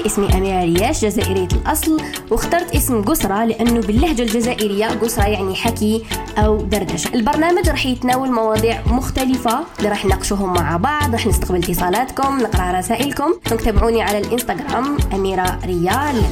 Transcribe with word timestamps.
اسمي 0.00 0.34
أميرة 0.34 0.64
رياش 0.64 1.04
جزائرية 1.04 1.48
الأصل 1.52 2.00
واخترت 2.30 2.74
اسم 2.76 3.02
قسرة 3.02 3.44
لأنه 3.44 3.80
باللهجة 3.80 4.22
الجزائرية 4.22 4.86
قسرة 4.86 5.24
يعني 5.24 5.54
حكي 5.54 6.04
أو 6.38 6.56
دردشة. 6.56 7.14
البرنامج 7.14 7.68
راح 7.68 7.86
يتناول 7.86 8.32
مواضيع 8.32 8.82
مختلفة 8.86 9.60
اللي 9.78 9.88
راح 9.88 10.04
نناقشوهم 10.04 10.52
مع 10.52 10.76
بعض 10.76 11.12
راح 11.12 11.26
نستقبل 11.26 11.58
اتصالاتكم 11.58 12.38
نقرأ 12.38 12.78
رسائلكم. 12.78 13.34
تابعوني 13.64 14.02
على 14.02 14.18
الإنستغرام 14.18 14.96
أميرة 15.12 15.58
ريال. 15.64 16.22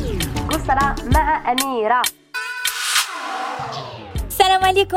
قسرة 0.48 0.94
مع 1.14 1.52
أميرة. 1.52 2.02
السلام 4.28 4.64
عليكم. 4.64 4.96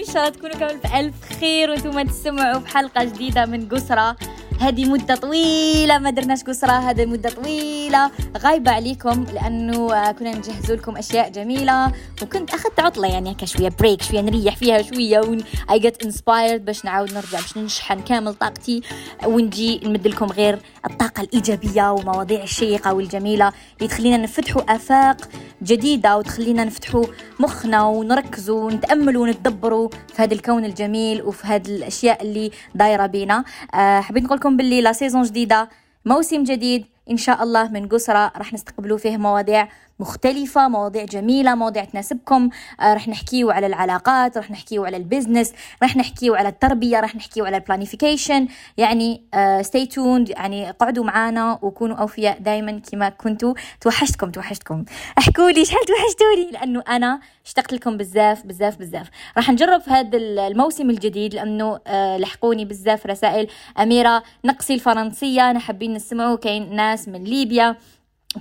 إن 0.00 0.04
شاء 0.12 0.16
الله 0.16 0.28
تكونوا 0.28 0.56
كامل 0.56 0.78
بألف 0.84 1.14
خير 1.40 1.70
وأنتم 1.70 2.02
تسمعوا 2.02 2.60
في 2.60 2.68
حلقة 2.68 3.04
جديدة 3.04 3.46
من 3.46 3.68
قسرة 3.68 4.16
هذه 4.64 4.84
مدة 4.84 5.14
طويلة 5.14 5.98
ما 5.98 6.10
درناش 6.10 6.42
قسرة 6.42 6.72
هذه 6.72 7.06
مدة 7.06 7.30
طويلة. 7.30 8.10
غايبة 8.38 8.70
عليكم 8.70 9.24
لأنه 9.34 10.12
كنا 10.12 10.34
نجهز 10.34 10.72
لكم 10.72 10.96
أشياء 10.96 11.30
جميلة. 11.30 11.92
وكنت 12.22 12.54
أخذت 12.54 12.80
عطلة 12.80 13.08
يعني 13.08 13.32
هكا 13.32 13.46
شوية 13.46 13.68
بريك 13.78 14.02
شوية 14.02 14.20
نريح 14.20 14.56
فيها 14.56 14.82
شوية. 14.82 15.20
ون 15.20 15.40
I 15.70 15.74
get 15.74 16.06
inspired 16.06 16.60
باش 16.60 16.84
نعاود 16.84 17.12
نرجع 17.12 17.40
باش 17.40 17.58
نشحن 17.58 18.00
كامل 18.00 18.34
طاقتي. 18.34 18.82
ونجي 19.26 19.80
نمد 19.84 20.06
لكم 20.06 20.26
غير 20.26 20.58
الطاقة 20.90 21.20
الإيجابية 21.20 21.92
ومواضيع 21.92 22.42
الشيقة 22.42 22.94
والجميلة 22.94 23.52
اللي 23.78 23.88
تخلينا 23.88 24.16
نفتحوا 24.16 24.74
آفاق 24.74 25.16
جديدة 25.62 26.18
وتخلينا 26.18 26.64
نفتحوا 26.64 27.04
مخنا 27.40 27.82
ونركزوا 27.82 28.64
ونتأملوا 28.64 29.22
ونتدبروا 29.22 29.88
في 29.88 30.22
هذا 30.22 30.34
الكون 30.34 30.64
الجميل 30.64 31.22
وفي 31.22 31.46
هذه 31.46 31.66
الأشياء 31.66 32.22
اللي 32.22 32.50
دايرة 32.74 33.06
بينا. 33.06 33.44
أه 33.74 34.00
حبيت 34.00 34.24
نقول 34.24 34.38
لكم 34.38 34.53
باللي 34.56 34.80
la 34.80 34.92
saison 34.92 35.22
جديدة. 35.22 35.68
موسم 36.04 36.42
جديد. 36.42 36.86
إن 37.10 37.16
شاء 37.16 37.42
الله 37.42 37.68
من 37.68 37.88
قسرة 37.88 38.32
راح 38.36 38.52
نستقبلوا 38.52 38.98
فيه 38.98 39.16
مواضيع. 39.16 39.68
مختلفة 40.00 40.68
مواضيع 40.68 41.04
جميلة 41.04 41.54
مواضيع 41.54 41.84
تناسبكم. 41.84 42.50
آه 42.80 42.94
رح 42.94 43.08
نحكيو 43.08 43.50
على 43.50 43.66
العلاقات 43.66 44.38
رح 44.38 44.50
نحكيو 44.50 44.84
على 44.84 44.96
ال 44.96 45.02
business 45.02 45.52
رح 45.82 45.96
نحكيو 45.96 46.34
على 46.34 46.48
التربية 46.48 47.00
رح 47.00 47.16
نحكيو 47.16 47.44
على 47.44 47.56
ال 47.56 47.63
planification 47.63 48.48
يعني 48.76 49.22
stay 49.62 49.82
آه 49.82 49.84
tuned 49.84 50.30
يعني 50.30 50.70
قعدوا 50.70 51.04
معانا 51.04 51.58
وكونوا 51.62 51.96
أوفياء 51.96 52.38
دايما 52.38 52.80
كما 52.92 53.08
كنتوا. 53.08 53.54
توحشتكم 53.80 54.30
توحشتكم. 54.30 54.84
احكوا 55.18 55.50
لي 55.50 55.64
شحال 55.64 55.84
توحشتوني 55.86 56.50
لأنه 56.52 56.82
أنا 56.88 57.20
اشتقت 57.46 57.72
لكم 57.72 57.96
بزاف 57.96 58.46
بزاف 58.46 58.78
بزاف 58.78 59.10
راح 59.36 59.50
نجرب 59.50 59.80
في 59.80 59.90
هذا 59.90 60.18
الموسم 60.18 60.90
الجديد 60.90 61.34
لأنه 61.34 61.80
آه 61.86 62.16
لحقوني 62.16 62.64
بزاف 62.64 63.06
رسائل 63.06 63.46
أميرة 63.78 64.22
نقصي 64.44 64.74
الفرنسية. 64.74 65.50
أنا 65.50 65.58
حابين 65.58 65.94
نسمعوا 65.94 66.36
كاين 66.36 66.76
ناس 66.76 67.08
من 67.08 67.24
ليبيا. 67.24 67.76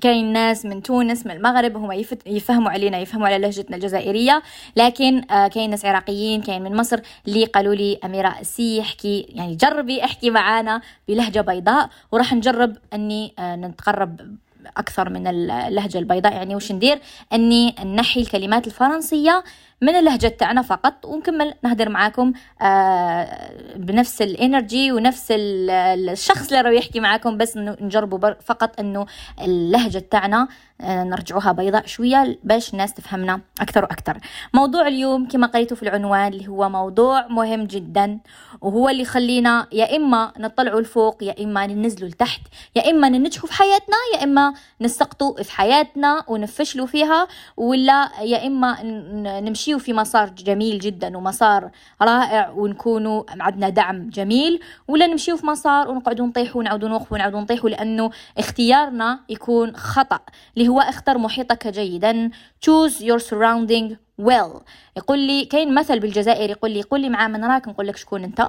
كاين 0.01 0.33
ناس 0.33 0.65
من 0.65 0.83
تونس 0.83 1.25
من 1.25 1.31
المغرب 1.31 1.77
هم 1.77 1.91
يفهموا 2.25 2.71
علينا 2.71 2.97
يفهموا 2.97 3.27
على 3.27 3.37
لهجتنا 3.37 3.75
الجزائرية. 3.75 4.43
لكن 4.75 5.31
آه 5.31 5.47
كاين 5.47 5.69
ناس 5.69 5.85
عراقيين 5.85 6.41
كاين 6.41 6.61
من 6.61 6.75
مصر 6.75 6.99
اللي 7.27 7.45
قالوا 7.45 7.75
لي 7.75 7.99
أميرة 8.05 8.35
سي 8.41 8.81
احكي 8.81 9.25
يعني 9.29 9.55
جربي 9.55 10.03
احكي 10.03 10.29
معانا 10.29 10.81
بلهجة 11.07 11.41
بيضاء 11.41 11.89
وراح 12.11 12.33
نجرب 12.33 12.77
أني 12.93 13.33
آه 13.39 13.55
نتقرب 13.55 14.37
أكثر 14.77 15.09
من 15.09 15.27
اللهجة 15.27 15.97
البيضاء. 15.97 16.33
يعني 16.33 16.55
وش 16.55 16.71
ندير؟ 16.71 16.99
أني 17.33 17.75
نحي 17.95 18.21
الكلمات 18.21 18.67
الفرنسية 18.67 19.43
من 19.83 19.95
اللهجة 19.95 20.27
تاعنا 20.27 20.61
فقط 20.61 21.05
ونكمل 21.05 21.53
نهدر 21.63 21.89
معاكم 21.89 22.33
آه 22.61 23.51
بنفس 23.75 24.21
الانرجي 24.21 24.91
ونفس 24.91 25.27
الشخص 25.31 26.47
اللي 26.47 26.61
راه 26.61 26.71
يحكي 26.71 26.99
معاكم 26.99 27.37
بس 27.37 27.57
نجربوا 27.57 28.33
فقط 28.45 28.79
إنه 28.79 29.05
اللهجة 29.41 29.99
تاعنا 30.11 30.47
آه 30.81 31.03
نرجعوها 31.03 31.51
بيضاء 31.51 31.85
شوية 31.85 32.39
باش 32.43 32.73
الناس 32.73 32.93
تفهمنا 32.93 33.41
أكثر 33.61 33.83
وأكثر. 33.83 34.17
موضوع 34.53 34.87
اليوم 34.87 35.27
كما 35.27 35.47
قريتوا 35.47 35.77
في 35.77 35.83
العنوان 35.83 36.33
اللي 36.33 36.47
هو 36.47 36.69
موضوع 36.69 37.27
مهم 37.27 37.63
جدا 37.63 38.19
وهو 38.61 38.89
اللي 38.89 39.01
يخلينا 39.01 39.67
يا 39.71 39.95
إما 39.95 40.31
نطلعوا 40.39 40.81
لفوق 40.81 41.23
يا 41.23 41.43
إما 41.43 41.67
ننزلوا 41.67 42.09
لتحت 42.09 42.41
يا 42.75 42.89
إما 42.91 43.09
ننجحوا 43.09 43.47
في 43.49 43.53
حياتنا 43.53 43.95
يا 44.15 44.23
إما 44.23 44.53
نسقطوا 44.81 45.43
في 45.43 45.51
حياتنا 45.51 46.23
ونفشلوا 46.27 46.85
فيها 46.87 47.27
ولا 47.57 48.09
يا 48.21 48.47
إما 48.47 48.77
نمشيوا 49.73 49.85
في 49.85 49.93
مسار 49.93 50.29
جميل 50.29 50.79
جدا 50.79 51.17
ومسار 51.17 51.71
رائع 52.01 52.49
ونكونوا 52.49 53.23
عندنا 53.29 53.69
دعم 53.69 54.09
جميل. 54.09 54.59
ولا 54.87 55.07
نمشيوا 55.07 55.37
في 55.37 55.45
مسار 55.45 55.89
ونقعدوا 55.89 56.25
نطيحوا 56.25 56.61
ونعاودوا 56.61 56.89
نوقفوا 56.89 57.17
ونعاودوا 57.17 57.41
نطيحوا 57.41 57.69
لأنه 57.69 58.11
اختيارنا 58.37 59.19
يكون 59.29 59.75
خطأ 59.75 60.19
اللي 60.57 60.67
هو 60.67 60.79
اختر 60.79 61.17
محيطك 61.17 61.67
جيدا. 61.67 62.29
Choose 62.65 63.01
your 63.01 63.19
surrounding 63.19 63.95
well. 64.21 64.61
يقول 64.97 65.19
لي 65.19 65.45
كاين 65.45 65.75
مثل 65.75 65.99
بالجزائر 65.99 66.49
يقول 66.49 66.71
لي 66.71 66.81
قول 66.81 67.01
لي 67.01 67.09
مع 67.09 67.27
من 67.27 67.45
راك 67.45 67.67
نقول 67.67 67.87
لك 67.87 67.97
شكون 67.97 68.23
أنت. 68.23 68.47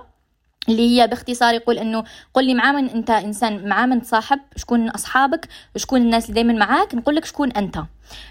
اللي 0.68 1.00
هي 1.00 1.06
باختصار 1.06 1.54
يقول 1.54 1.78
إنه 1.78 2.04
قل 2.34 2.44
لي 2.44 2.54
مع 2.54 2.72
من 2.72 2.88
أنت 2.88 3.10
إنسان 3.10 3.68
مع 3.68 3.86
من 3.86 4.02
تصاحب 4.02 4.40
شكون 4.56 4.88
أصحابك 4.88 5.48
شكون 5.76 6.00
الناس 6.00 6.24
اللي 6.30 6.34
دائما 6.34 6.66
معاك 6.66 6.94
نقول 6.94 7.16
لك 7.16 7.24
شكون 7.24 7.52
أنت. 7.52 7.78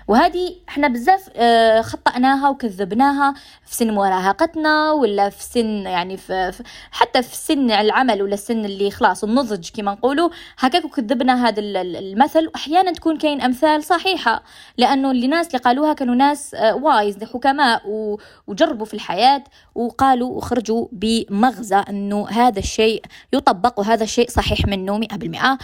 وهذه 0.08 0.56
إحنا 0.70 0.88
بزاف 0.88 1.30
آه، 1.36 1.82
خطأناها 1.82 2.50
وكذبناها 2.50 3.34
في 3.66 3.76
سن 3.76 3.92
مراهقتنا 3.92 4.92
ولا 4.92 5.30
في 5.30 5.44
سن 5.44 5.66
يعني 5.66 6.18
في 6.18 6.64
حتى 6.92 7.24
في 7.24 7.36
سن 7.36 7.72
العمل 7.72 8.22
ولا 8.22 8.34
السن 8.34 8.66
اللي 8.66 8.92
خلاص 8.92 9.24
النضج 9.24 9.70
كما 9.74 9.92
نقولوا 9.92 10.30
هكاك 10.60 10.86
وكذبنا 10.86 11.48
هذا 11.48 11.62
المثل. 11.62 12.48
واحيانا 12.48 12.92
تكون 12.92 13.18
كاين 13.18 13.42
أمثال 13.42 13.84
صحيحة 13.84 14.44
لأنه 14.78 15.12
اللي 15.12 15.28
ناس 15.28 15.48
اللي 15.48 15.58
قالوها 15.58 15.94
كانوا 15.94 16.16
ناس 16.16 16.56
وايز 16.74 17.24
آه، 17.24 17.26
حكماء 17.26 17.82
وجربوا 18.48 18.86
في 18.86 18.94
الحياة 18.94 19.44
وقالوا 19.76 20.30
وخرجوا 20.38 20.88
بمغزى 20.92 21.84
إنه 21.90 22.23
هذا 22.30 22.60
الشيء 22.60 23.04
يطبق 23.34 23.80
وهذا 23.80 24.04
الشيء 24.04 24.30
صحيح 24.30 24.66
منه 24.66 25.00
100% 25.00 25.58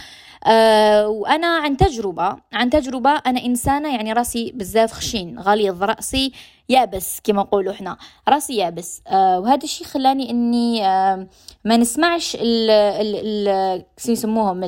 أه 0.46 1.08
وأنا 1.08 1.46
عن 1.46 1.76
تجربة 1.76 2.36
عن 2.52 2.70
تجربة 2.70 3.10
أنا 3.10 3.44
إنسانة 3.44 3.94
يعني 3.94 4.12
رأسي 4.12 4.52
بزاف 4.54 4.92
خشين 4.92 5.38
غليظ 5.38 5.82
رأسي 5.82 6.32
يابس 6.68 7.20
كما 7.24 7.42
نقولوا 7.42 7.72
إحنا 7.72 7.96
رأسي 8.28 8.56
يابس. 8.56 9.02
أه 9.08 9.40
وهذا 9.40 9.64
الشيء 9.64 9.86
خلاني 9.86 10.30
إني 10.30 10.86
أه 10.86 11.26
ما 11.64 11.76
نسمعش 11.76 12.36
ال 12.40 12.70
ال 12.70 13.48
ال 13.48 13.84
يسموهم 14.08 14.64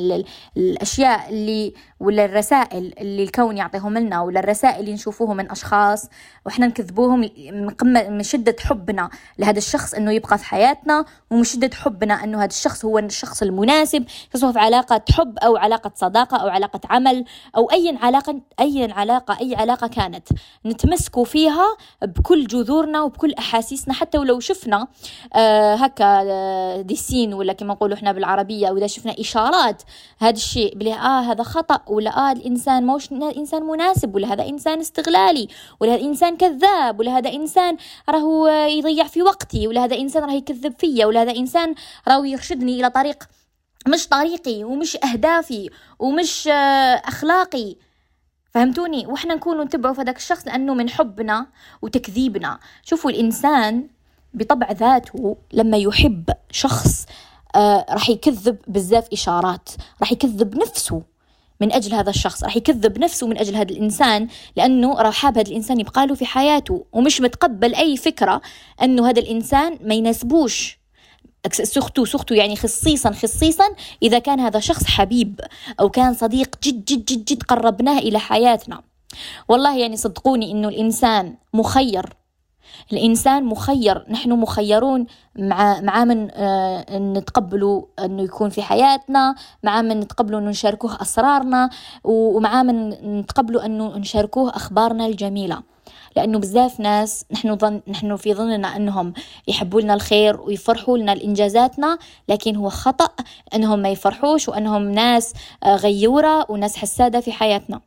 الأشياء 0.56 1.28
اللي 1.28 1.75
ولا 2.00 2.25
الرسائل 2.25 2.94
اللي 3.00 3.22
الكون 3.22 3.56
يعطيهم 3.56 3.99
لنا 3.99 4.21
ولا 4.22 4.41
الرسائل 4.41 4.81
اللي 4.81 4.93
نشوفوهم 4.93 5.37
من 5.37 5.50
أشخاص 5.50 6.09
وإحنا 6.47 6.66
نكذبوهم 6.66 7.21
من 7.53 7.71
قمة 7.71 8.09
من 8.09 8.22
شدة 8.22 8.56
حبنا 8.61 9.11
لهذا 9.38 9.59
الشخص 9.59 9.94
إنه 9.94 10.12
يبقى 10.12 10.38
في 10.38 10.44
حياتنا 10.44 11.05
ومن 11.31 11.44
شدة 11.44 11.71
حبنا 11.75 12.25
إنه 12.25 12.38
هذا 12.38 12.47
الشخص 12.50 12.84
هو 12.84 12.99
الشخص 12.99 13.43
المناسب 13.43 14.05
سواء 14.34 14.53
في 14.53 14.59
علاقة 14.59 15.03
حب 15.12 15.38
أو 15.38 15.56
علاقة 15.62 15.93
صداقة 15.95 16.37
أو 16.37 16.49
علاقة 16.49 16.81
عمل 16.91 17.25
أو 17.56 17.71
أي 17.71 17.99
علاقة 18.03 18.41
أي 18.61 18.93
علاقة 18.93 19.39
أي 19.41 19.55
علاقة 19.56 19.87
كانت. 19.87 20.28
نتمسكوا 20.67 21.25
فيها 21.25 21.77
بكل 22.03 22.47
جذورنا 22.47 23.03
وبكل 23.03 23.34
أحاسيسنا 23.34 23.95
حتى 23.95 24.19
ولو 24.19 24.41
شفنا 24.41 24.89
آه 25.34 25.75
هكا 25.75 26.23
آه 26.31 26.81
دي 26.81 26.97
سين 26.97 27.34
ولا 27.34 27.53
كما 27.53 27.75
نقولوا 27.75 27.97
إحنا 27.97 28.12
بالعربية 28.12 28.71
واذا 28.71 28.87
شفنا 28.87 29.15
إشارات 29.19 29.83
هذا 30.19 30.37
الشيء 30.37 30.75
بلي 30.75 30.95
آه 30.95 31.21
هذا 31.21 31.43
خطأ 31.43 31.81
ولا 31.87 32.31
آه 32.31 32.33
الإنسان 32.33 32.87
موش 32.87 33.12
إنسان 33.12 33.62
مناسب 33.62 34.15
ولا 34.15 34.33
هذا 34.33 34.49
إنسان 34.49 34.81
استغلالي 34.81 35.49
ولا 35.81 35.94
هذا 35.94 36.03
إنسان 36.03 36.37
كذاب 36.37 37.00
ولا 37.00 37.19
هذا 37.19 37.33
إنسان 37.33 37.77
راهو 38.09 38.49
يضيع 38.49 39.05
في 39.05 39.23
وقتي 39.23 39.69
ولا 39.69 39.84
هذا 39.84 39.97
إنسان 39.97 40.25
راه 40.25 40.33
يكذب 40.33 40.75
فيا 40.79 41.06
ولا 41.06 41.23
هذا 41.23 41.37
إنسان 41.37 41.75
راهو 42.09 42.25
يرشدني 42.25 42.81
إلى 42.81 42.91
طريق 42.91 43.25
مش 43.88 44.09
طريقي 44.09 44.65
ومش 44.65 44.97
أهدافي 45.04 45.70
ومش 45.98 46.48
أخلاقي. 47.05 47.76
فهمتوني؟ 48.50 49.06
وإحنا 49.06 49.34
نكون 49.34 49.61
نتبعوا 49.61 49.94
في 49.94 50.00
هذاك 50.00 50.17
الشخص 50.17 50.46
لأنه 50.46 50.75
من 50.75 50.90
حبنا 50.90 51.46
وتكذيبنا. 51.82 52.58
شوفوا 52.82 53.11
الإنسان 53.11 53.88
بطبع 54.34 54.73
ذاته 54.73 55.37
لما 55.52 55.76
يحب 55.76 56.31
شخص 56.50 57.06
آه 57.55 57.87
راح 57.90 58.11
يكذب 58.11 58.56
بزاف 58.69 59.08
إشارات 59.12 59.69
راح 60.00 60.12
يكذب 60.12 60.56
نفسه 60.56 61.02
من 61.61 61.73
أجل 61.73 61.94
هذا 61.94 62.11
الشخص 62.11 62.44
راح 62.44 62.56
يكذب 62.56 62.99
نفسه 62.99 63.26
من 63.26 63.38
أجل 63.38 63.56
هذا 63.56 63.73
الإنسان 63.73 64.29
لأنه 64.56 64.94
راح 64.94 65.14
حاب 65.14 65.38
هذا 65.38 65.49
الإنسان 65.49 65.81
يبقى 65.81 66.06
له 66.06 66.14
في 66.14 66.26
حياته. 66.26 66.84
ومش 66.93 67.20
متقبل 67.20 67.75
أي 67.75 67.96
فكرة 67.96 68.40
أنه 68.82 69.08
هذا 69.11 69.20
الإنسان 69.20 69.79
ما 69.82 69.94
يناسبوش 69.94 70.81
سختو 71.50 72.05
سختو 72.05 72.35
يعني 72.35 72.56
خصيصا 72.56 73.11
خصيصا 73.11 73.65
إذا 74.03 74.19
كان 74.19 74.41
هذا 74.41 74.61
شخص 74.61 74.85
حبيب 74.85 75.41
أو 75.81 75.91
كان 75.91 76.15
صديق 76.15 76.56
جد 76.62 76.85
جد 76.85 77.05
جد 77.05 77.25
جد 77.25 77.43
قربناه 77.43 77.99
إلى 77.99 78.19
حياتنا. 78.19 78.83
والله 79.49 79.79
يعني 79.79 79.97
صدقوني 79.97 80.53
إنه 80.53 80.69
الإنسان 80.69 81.35
مخير. 81.55 82.17
الإنسان 82.93 83.44
مخير. 83.44 84.05
نحن 84.09 84.33
مخيرون 84.33 85.06
مع 85.39 85.81
مع 85.81 86.05
من 86.05 86.29
آه 86.33 86.99
نتقبلوا 86.99 87.83
أنه 87.99 88.23
يكون 88.23 88.50
في 88.50 88.62
حياتنا 88.62 89.35
مع 89.62 89.83
من 89.83 90.00
نتقبلوا 90.00 90.41
أنه 90.41 90.50
نشاركوه 90.50 91.03
أسرارنا 91.03 91.71
ومع 92.05 92.62
من 92.62 92.89
نتقبلوا 93.21 93.67
أنه 93.67 93.97
نشاركوه 93.97 94.50
أخبارنا 94.50 95.06
الجميلة. 95.06 95.62
لأنه 96.17 96.38
بزاف 96.38 96.81
ناس 96.81 97.25
نحن 97.31 97.56
ظن 97.59 97.81
نحن 97.88 98.17
في 98.17 98.35
ظننا 98.35 98.76
أنهم 98.76 99.12
يحبوا 99.49 99.81
لنا 99.81 99.94
الخير 99.94 100.41
ويفرحوا 100.41 100.99
لنا 100.99 101.14
لإنجازاتنا 101.14 101.99
لكن 102.29 102.56
هو 102.56 102.69
خطأ 102.69 103.09
أنهم 103.55 103.79
ما 103.79 103.88
يفرحوش 103.88 104.49
وأنهم 104.49 104.91
ناس 104.91 105.32
آه، 105.64 105.76
غيورة 105.76 106.47
وناس 106.50 106.76
حسادة 106.76 107.20
في 107.20 107.32
حياتنا. 107.32 107.81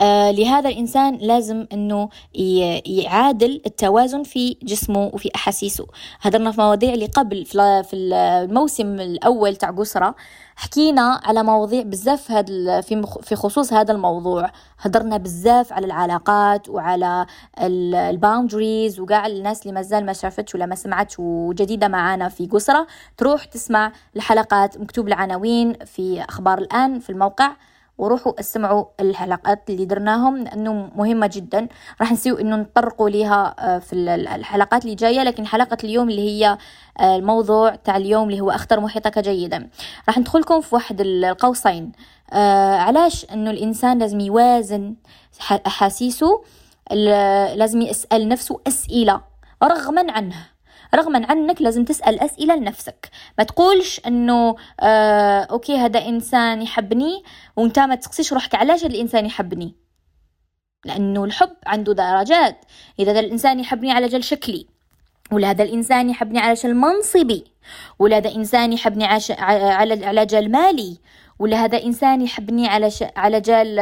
آه 0.00 0.30
لهذا 0.30 0.68
الإنسان 0.68 1.14
لازم 1.14 1.66
أنه 1.72 2.08
يعادل 2.86 3.62
التوازن 3.66 4.22
في 4.22 4.56
جسمه 4.62 5.10
وفي 5.14 5.30
أحاسيسه. 5.34 5.86
هدرنا 6.20 6.50
في 6.50 6.60
مواضيع 6.60 6.94
اللي 6.94 7.06
قبل 7.06 7.44
في 7.44 7.90
الموسم 7.94 8.86
الأول 9.00 9.56
تاع 9.56 9.70
قسرة 9.70 10.14
حكينا 10.56 11.20
على 11.24 11.42
مواضيع 11.42 11.82
بزاف 11.82 12.30
هاد 12.30 12.46
في 13.22 13.36
خصوص 13.36 13.72
هذا 13.72 13.92
الموضوع. 13.92 14.50
هدرنا 14.78 15.16
بزاف 15.16 15.72
على 15.72 15.86
العلاقات 15.86 16.68
وعلى 16.68 17.26
الباوندريز 17.60 19.00
وقاع 19.00 19.26
الناس 19.26 19.62
اللي 19.62 19.72
مازال 19.74 20.06
ما 20.06 20.12
شافتش 20.12 20.54
ولا 20.54 20.66
ما 20.66 20.74
سمعتش 20.74 21.14
وجديدة 21.18 21.88
معانا 21.88 22.28
في 22.28 22.46
قسرة. 22.46 22.86
تروح 23.16 23.44
تسمع 23.44 23.92
الحلقات 24.16 24.78
مكتوب 24.78 25.08
العناوين 25.08 25.72
في 25.72 26.24
أخبار 26.28 26.58
الآن 26.58 27.00
في 27.00 27.10
الموقع. 27.10 27.50
وروحوا 27.98 28.40
اسمعوا 28.40 28.84
الحلقات 29.00 29.70
اللي 29.70 29.84
درناهم 29.84 30.36
لأنه 30.36 30.90
مهمة 30.96 31.30
جدا. 31.32 31.68
راح 32.00 32.12
نسيو 32.12 32.36
إنه 32.36 32.56
نطرقوا 32.56 33.10
ليها 33.10 33.54
آه، 33.58 33.78
في 33.78 33.92
الحلقات 34.14 34.84
اللي 34.84 34.94
جاية 34.94 35.22
لكن 35.22 35.46
حلقة 35.46 35.76
اليوم 35.84 36.10
اللي 36.10 36.22
هي 36.28 36.58
آه، 37.00 37.16
الموضوع 37.16 37.74
تاع 37.74 37.96
اليوم 37.96 38.28
اللي 38.28 38.40
هو 38.40 38.50
اختر 38.50 38.80
محيطك 38.80 39.18
جيدا. 39.18 39.68
راح 40.08 40.18
ندخلكم 40.18 40.60
في 40.60 40.74
واحد 40.74 41.00
القوسين. 41.00 41.92
آه 42.32 42.76
علاش؟ 42.76 43.26
إنه 43.32 43.50
الإنسان 43.50 43.98
لازم 43.98 44.20
يوازن 44.20 44.94
أحاسيسه 45.66 46.42
لازم 47.56 47.82
يسأل 47.82 48.28
نفسه 48.28 48.60
أسئلة 48.66 49.20
رغما 49.62 50.12
عنه 50.12 50.36
رغما 50.94 51.26
عنك 51.26 51.62
لازم 51.62 51.84
تسأل 51.84 52.20
أسئلة 52.20 52.56
لنفسك. 52.56 53.10
ما 53.38 53.44
تقولش 53.44 54.00
أنه 54.06 54.56
آه 54.80 55.40
أوكي 55.40 55.76
هذا 55.76 56.08
إنسان 56.08 56.62
يحبني 56.62 57.22
وأنت 57.56 57.78
ما 57.78 57.94
تسقسيش 57.94 58.32
روحك 58.32 58.54
علاش 58.54 58.84
الإنسان 58.84 59.26
يحبني. 59.26 59.74
لأنه 60.84 61.24
الحب 61.24 61.56
عنده 61.66 61.92
درجات. 61.92 62.64
إذا 62.98 63.12
هذا 63.12 63.20
الإنسان 63.20 63.60
يحبني 63.60 63.92
على 63.92 64.06
جل 64.06 64.24
شكلي 64.24 64.66
ولا 65.32 65.50
هذا 65.50 65.64
الإنسان 65.64 66.10
يحبني 66.10 66.38
على 66.38 66.54
جل 66.54 66.74
منصبي 66.74 67.44
ولا 67.98 68.16
هذا 68.16 68.34
إنسان 68.34 68.72
يحبني 68.72 69.04
على 69.04 70.06
على 70.06 70.26
جل 70.26 70.50
مالي 70.50 70.98
ولا 71.38 71.64
هذا 71.64 71.82
إنسان 71.82 72.22
يحبني 72.22 72.68
على. 72.68 72.90
على 73.16 73.40
جال 73.40 73.78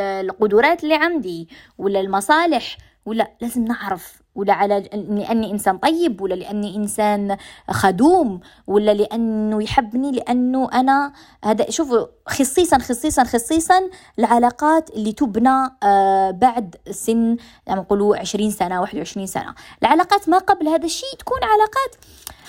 القدرات 0.00 0.84
اللي 0.84 0.94
عندي 0.94 1.48
ولا 1.78 2.00
المصالح 2.00 2.76
ولا 3.06 3.30
لازم 3.40 3.64
نعرف. 3.64 4.19
ولا 4.34 4.52
على 4.52 4.80
لأني 4.92 5.50
إنسان 5.50 5.78
طيب 5.78 6.20
ولا 6.20 6.34
لأني 6.34 6.76
إنسان 6.76 7.36
خدوم 7.70 8.40
ولا 8.66 8.94
لأنه 8.94 9.62
يحبني 9.62 10.12
لأنه 10.12 10.68
أنا 10.72 11.12
هذا 11.44 11.70
شوفوا 11.70 12.06
خصيصا 12.26 12.78
خصيصا 12.78 13.24
خصيصا 13.24 13.80
العلاقات 14.18 14.90
اللي 14.90 15.12
تبنى 15.12 15.68
آه 15.82 16.30
بعد 16.30 16.76
سن 16.90 17.36
يعني 17.66 17.80
نقولوا 17.80 18.16
عشرين 18.16 18.50
سنة 18.50 18.80
واحد 18.80 18.96
وعشرين 18.98 19.26
سنة. 19.26 19.54
العلاقات 19.82 20.28
ما 20.28 20.38
قبل 20.38 20.68
هذا 20.68 20.84
الشيء 20.84 21.14
تكون 21.18 21.38
علاقات 21.44 21.96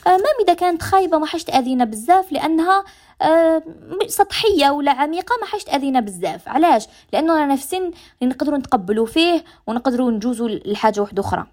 آه 0.07 0.17
ما 0.17 0.43
إذا 0.43 0.53
كانت 0.53 0.81
خايبة 0.81 1.17
ما 1.17 1.25
حش 1.25 1.43
تأذينا 1.43 1.85
بزاف 1.85 2.31
لأنها 2.31 2.83
آه 3.21 3.63
سطحية 4.07 4.69
ولا 4.69 4.91
عميقة 4.91 5.35
ما 5.41 5.47
حش 5.47 5.63
تأذينا 5.63 5.99
بزاف. 5.99 6.49
علاش؟ 6.49 6.87
لأنه 7.13 7.39
رانا 7.39 7.55
في 7.55 7.63
سن 7.63 7.91
نقدروا 8.23 8.57
نتقبلوا 8.57 9.05
فيه 9.05 9.43
ونقدروا 9.67 10.11
نجوزوا 10.11 10.47
لحاجة 10.49 11.01
واحدة 11.01 11.21
أخرى. 11.21 11.47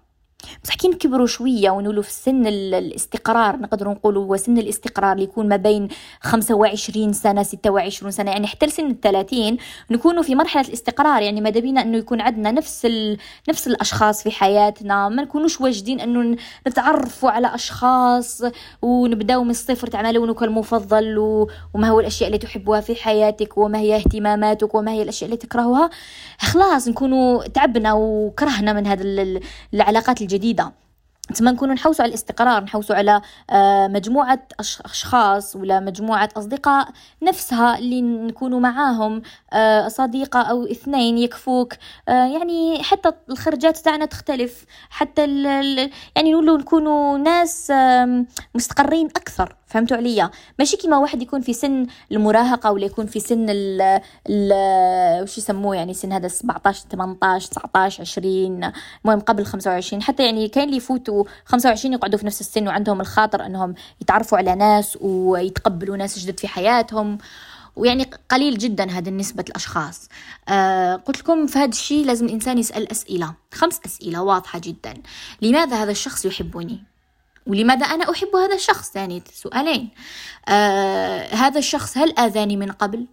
بصح 0.63 0.75
كي 0.75 0.87
نكبروا 0.87 1.27
شوية 1.27 1.69
ونولوا 1.69 2.03
في 2.03 2.11
سن 2.11 2.47
الاستقرار 2.47 3.55
نقدروا 3.57 3.93
نقولوا 3.93 4.25
هو 4.25 4.37
سن 4.37 4.57
الاستقرار 4.57 5.11
اللي 5.11 5.23
يكون 5.23 5.49
ما 5.49 5.55
بين 5.55 5.87
25 6.21 7.13
سنة 7.13 7.43
26 7.43 8.11
سنة 8.11 8.31
يعني 8.31 8.47
حتى 8.47 8.65
لسن 8.65 8.85
ال 8.85 8.99
30 9.01 9.57
نكونوا 9.91 10.23
في 10.23 10.35
مرحلة 10.35 10.67
الاستقرار 10.67 11.21
يعني 11.21 11.41
ماذا 11.41 11.59
بينا 11.59 11.81
إنه 11.81 11.97
يكون 11.97 12.21
عندنا 12.21 12.51
نفس 12.51 12.85
ال... 12.85 13.17
نفس 13.49 13.67
الأشخاص 13.67 14.23
في 14.23 14.31
حياتنا 14.31 15.09
ما 15.09 15.21
نكونوش 15.23 15.61
واجدين 15.61 15.99
إنه 15.99 16.37
نتعرفوا 16.67 17.29
على 17.29 17.55
أشخاص 17.55 18.41
ونبداو 18.81 19.43
من 19.43 19.49
الصفر 19.49 19.87
تاع 19.87 20.11
لونك 20.11 20.43
المفضل 20.43 21.17
و... 21.17 21.49
وما 21.73 21.89
هو 21.89 21.99
الأشياء 21.99 22.27
اللي 22.27 22.37
تحبها 22.37 22.81
في 22.81 22.95
حياتك 22.95 23.57
وما 23.57 23.79
هي 23.79 23.95
اهتماماتك 23.95 24.75
وما 24.75 24.91
هي 24.91 25.01
الأشياء 25.01 25.25
اللي 25.29 25.37
تكرهها 25.37 25.89
خلاص 26.39 26.87
نكونوا 26.87 27.47
تعبنا 27.47 27.93
وكرهنا 27.93 28.73
من 28.73 28.87
هذه 28.87 29.39
العلاقات 29.73 30.21
الجديدة. 30.29 30.71
تما 31.35 31.51
نكونوا 31.51 31.75
نحوسوا 31.75 32.03
على 32.03 32.09
الاستقرار 32.09 32.63
نحوسوا 32.63 32.95
على 32.95 33.21
آه، 33.49 33.87
مجموعة 33.87 34.47
أشخاص 34.85 35.55
ولا 35.55 35.79
مجموعة 35.79 36.29
أصدقاء 36.37 36.87
نفسها 37.23 37.77
اللي 37.79 38.01
نكونوا 38.01 38.59
معاهم 38.59 39.21
آه، 39.53 39.87
صديقة 39.87 40.41
أو 40.41 40.65
اثنين 40.65 41.17
يكفوك. 41.17 41.73
آه، 42.09 42.25
يعني 42.25 42.83
حتى 42.83 43.11
الخرجات 43.29 43.77
تاعنا 43.77 44.05
تختلف 44.05 44.65
حتى 44.89 45.43
يعني 46.15 46.31
نقولوا 46.31 46.57
نكونوا 46.57 47.17
ناس 47.17 47.71
مستقرين 48.55 49.07
أكثر. 49.07 49.58
فهمتوا 49.69 49.97
عليا؟ 49.97 50.31
ماشي 50.59 50.77
كيما 50.77 50.97
واحد 50.97 51.21
يكون 51.21 51.41
في 51.41 51.53
سن 51.53 51.87
المراهقة 52.11 52.71
ولا 52.71 52.85
يكون 52.85 53.05
في 53.05 53.19
سن 53.19 53.49
ال 53.49 54.01
ال 54.29 55.23
وش 55.23 55.37
يسموه 55.37 55.75
يعني 55.75 55.93
سن 55.93 56.11
هذا 56.11 56.27
17 56.27 56.85
18 56.91 57.47
19 57.47 58.01
20 58.01 58.71
المهم 59.05 59.19
قبل 59.19 59.45
25 59.45 60.01
حتى 60.01 60.25
يعني 60.25 60.47
كاين 60.47 60.65
اللي 60.65 60.77
يفوتوا 60.77 61.23
25 61.45 61.93
يقعدوا 61.93 62.19
في 62.19 62.25
نفس 62.25 62.41
السن 62.41 62.67
وعندهم 62.67 63.01
الخاطر 63.01 63.45
أنهم 63.45 63.73
يتعرفوا 64.01 64.37
على 64.37 64.55
ناس 64.55 64.97
ويتقبلوا 65.01 65.97
ناس 65.97 66.19
جدد 66.19 66.39
في 66.39 66.47
حياتهم. 66.47 67.17
ويعني 67.75 68.03
قليل 68.31 68.57
جدا 68.57 68.91
هذه 68.91 69.09
النسبة 69.09 69.45
الأشخاص. 69.49 70.09
آه 70.49 70.95
قلت 70.95 71.19
لكم 71.19 71.47
في 71.47 71.59
هذا 71.59 71.69
الشيء 71.69 72.05
لازم 72.05 72.25
الإنسان 72.25 72.57
يسأل 72.57 72.91
أسئلة 72.91 73.33
خمس 73.53 73.79
أسئلة 73.85 74.21
واضحة 74.23 74.59
جدا. 74.59 74.93
لماذا 75.41 75.83
هذا 75.83 75.91
الشخص 75.91 76.25
يحبني؟ 76.25 76.83
ولماذا 77.47 77.85
أنا 77.85 78.11
أحب 78.11 78.35
هذا 78.35 78.55
الشخص؟ 78.55 78.91
ثاني 78.91 79.23
سؤالين. 79.33 79.89
آه 80.47 81.35
هذا 81.35 81.59
الشخص 81.59 81.97
هل 81.97 82.19
آذاني 82.19 82.57
من 82.57 82.71
قبل؟ 82.71 83.05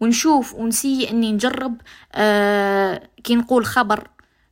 ونشوف 0.00 0.54
ونسي 0.54 1.10
أني 1.10 1.32
نجرب 1.32 1.80
آه 2.14 3.08
كي 3.24 3.36
نقول 3.36 3.66
خبر 3.66 4.08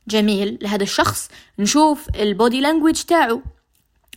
جميل 0.07 0.57
لهذا 0.61 0.83
الشخص 0.83 1.29
نشوف 1.59 2.09
ال 2.15 2.24
body 2.24 2.61
language 2.61 3.01
تاعو 3.01 3.41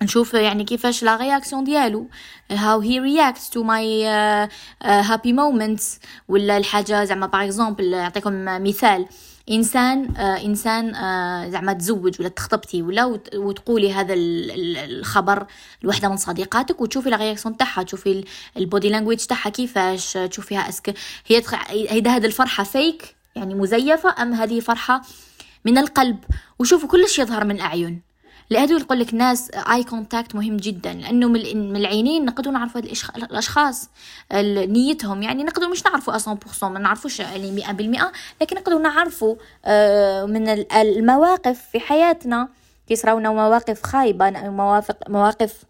نشوف 0.02 0.34
يعني 0.34 0.64
كيفاش 0.64 1.02
la 1.02 1.16
réaction 1.16 1.64
ديالو 1.64 2.08
reacts 2.50 3.48
to 3.50 3.60
my 3.62 3.84
uh, 4.04 4.48
uh, 4.84 5.02
happy 5.10 5.32
moments 5.32 5.82
ولا 6.28 6.56
الحاجة 6.56 7.04
زعما 7.04 7.26
par 7.26 7.44
exemple 7.44 7.90
نعطيكم 7.90 8.44
مثال. 8.44 9.06
إنسان 9.50 10.16
آه 10.16 10.44
إنسان 10.44 10.94
آه 10.94 11.48
زعما 11.48 11.72
تزوج 11.72 12.20
ولا 12.20 12.28
تخطبتي 12.28 12.82
ولا 12.82 13.04
وتقولي 13.34 13.92
هذا 13.92 14.14
الخبر 14.16 15.46
لوحدة 15.82 16.08
من 16.08 16.16
صديقاتك 16.16 16.80
وتشوفي 16.80 17.10
la 17.10 17.16
réaction 17.16 17.56
تاعها 17.56 17.82
تشوفي 17.82 18.24
ال 18.56 18.63
body 18.63 18.88
language 18.88 19.18
تاعها 19.18 19.50
كيفاش 19.50 20.12
تشوفيها 20.12 20.68
est-ce 20.68 20.86
que 20.86 20.94
هي 21.26 21.42
هيدا 21.68 22.10
هذه 22.10 22.26
الفرحة 22.26 22.64
فيك 22.64 23.14
يعني 23.36 23.54
مزيفة 23.54 24.22
أم 24.22 24.32
هذه 24.32 24.60
فرحة 24.60 25.02
من 25.64 25.78
القلب؟ 25.78 26.24
وشوفوا 26.58 26.88
كلش 26.88 27.18
يظهر 27.18 27.44
من 27.44 27.54
الأعين 27.54 28.13
لهذا 28.50 28.76
يقول 28.76 29.00
لك 29.00 29.14
ناس 29.14 29.50
eye 29.50 29.84
contact 29.84 30.34
مهم 30.34 30.56
جدا 30.56 30.92
لأنه 30.92 31.28
من 31.28 31.76
العينين 31.76 32.24
نقدروا 32.24 32.54
نعرفوا 32.54 32.80
الأشخاص 33.16 33.90
نيتهم. 34.32 35.22
يعني 35.22 35.44
نقدروا 35.44 35.70
مش 35.70 35.84
نعرفوا 35.84 36.18
100% 36.18 36.64
ما 36.64 36.78
نعرفوش 36.78 37.20
يعني 37.20 37.62
100% 37.62 38.12
لكن 38.40 38.56
نقدروا 38.56 38.80
نعرفوا 38.80 39.36
آه، 39.64 40.24
من 40.24 40.48
المواقف 40.48 41.60
في 41.72 41.80
حياتنا. 41.80 42.48
كيصراونا 42.88 43.30
مواقف 43.30 43.82
خايبة 43.82 44.30
مواقف 44.30 44.96
مواقف 45.08 45.64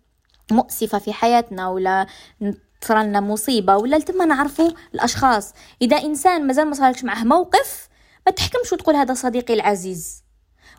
مؤسفة 0.50 0.98
في 0.98 1.12
حياتنا 1.12 1.68
ولا 1.68 2.06
صار 2.84 3.02
لنا 3.02 3.20
مصيبة 3.20 3.76
ولا 3.76 3.98
تما 3.98 4.24
نعرفوا 4.24 4.70
الأشخاص. 4.94 5.52
إذا 5.82 5.96
إنسان 5.96 6.46
مازال 6.46 6.66
ما 6.66 6.74
صارلكش 6.74 7.04
معه 7.04 7.24
موقف 7.24 7.88
ما 8.26 8.32
تحكمش 8.32 8.72
وتقول 8.72 8.96
هذا 8.96 9.14
صديقي 9.14 9.54
العزيز. 9.54 10.23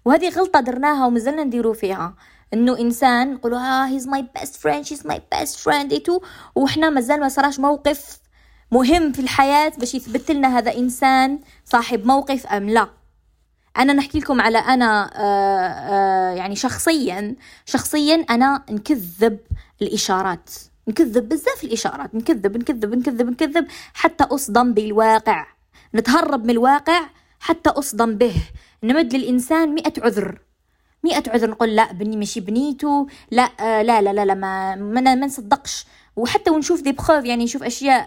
وهذه 0.06 0.30
غلطة 0.30 0.60
درناها 0.60 1.06
ومازلنا 1.06 1.44
نديرو 1.44 1.74
فيها. 1.74 2.16
إنه 2.54 2.80
إنسان 2.80 3.34
نقولوا 3.34 3.60
ها 3.60 3.88
he's 3.88 4.08
my 4.08 4.26
best 4.40 4.56
friend 4.56 4.86
she's 4.86 5.08
my 5.08 5.22
best 5.32 5.60
friend 5.60 5.94
et 5.94 6.03
tout 6.03 6.22
وحنا 6.56 6.90
مازال 6.90 7.20
ما 7.20 7.30
صراش 7.30 7.60
موقف 7.60 8.20
مهم 8.72 9.12
في 9.12 9.20
الحياة 9.20 9.72
باش 9.78 9.96
يثبت 9.96 10.32
لنا 10.32 10.58
هذا 10.58 10.78
إنسان 10.78 11.40
صاحب 11.66 12.06
موقف 12.06 12.48
أم 12.48 12.70
لا. 12.70 12.90
أنا 13.78 13.94
نحكي 13.94 14.20
لكم 14.20 14.42
على 14.42 14.58
أنا 14.58 15.12
آه 15.16 15.68
آه 15.68 16.36
يعني 16.36 16.56
شخصيا 16.56 17.36
شخصيا 17.66 18.26
أنا 18.30 18.64
نكذب 18.70 19.40
الإشارات. 19.82 20.50
نكذب 20.88 21.30
بزاف 21.30 21.64
الإشارات. 21.64 22.16
نكذب 22.16 22.58
نكذب 22.58 22.96
نكذب 22.96 23.30
نكذب 23.30 23.68
حتى 23.94 24.24
أصدم 24.24 24.74
بالواقع. 24.74 25.46
نتهرب 25.96 26.44
من 26.44 26.50
الواقع 26.50 27.02
حتى 27.40 27.70
أصدم 27.70 28.16
به. 28.16 28.36
نمد 28.86 29.16
للإنسان 29.16 29.74
مئة 29.76 29.94
عذر. 30.06 30.40
مئة 31.04 31.24
عذر 31.32 31.50
نقول 31.50 31.76
لا 31.76 31.94
بني 31.94 32.18
ماشي 32.18 32.40
بنيته 32.40 33.08
لا 33.32 33.50
آه 33.60 33.82
لا 33.82 34.02
لا 34.02 34.14
لا, 34.14 34.26
لا 34.26 34.34
ما 34.34 34.76
ما 34.76 35.16
نصدقش. 35.16 35.86
وحتى 36.16 36.52
ونشوف 36.52 36.82
دي 36.82 36.92
بخوف 36.92 37.26
يعني 37.26 37.44
نشوف 37.44 37.64
أشياء 37.64 38.06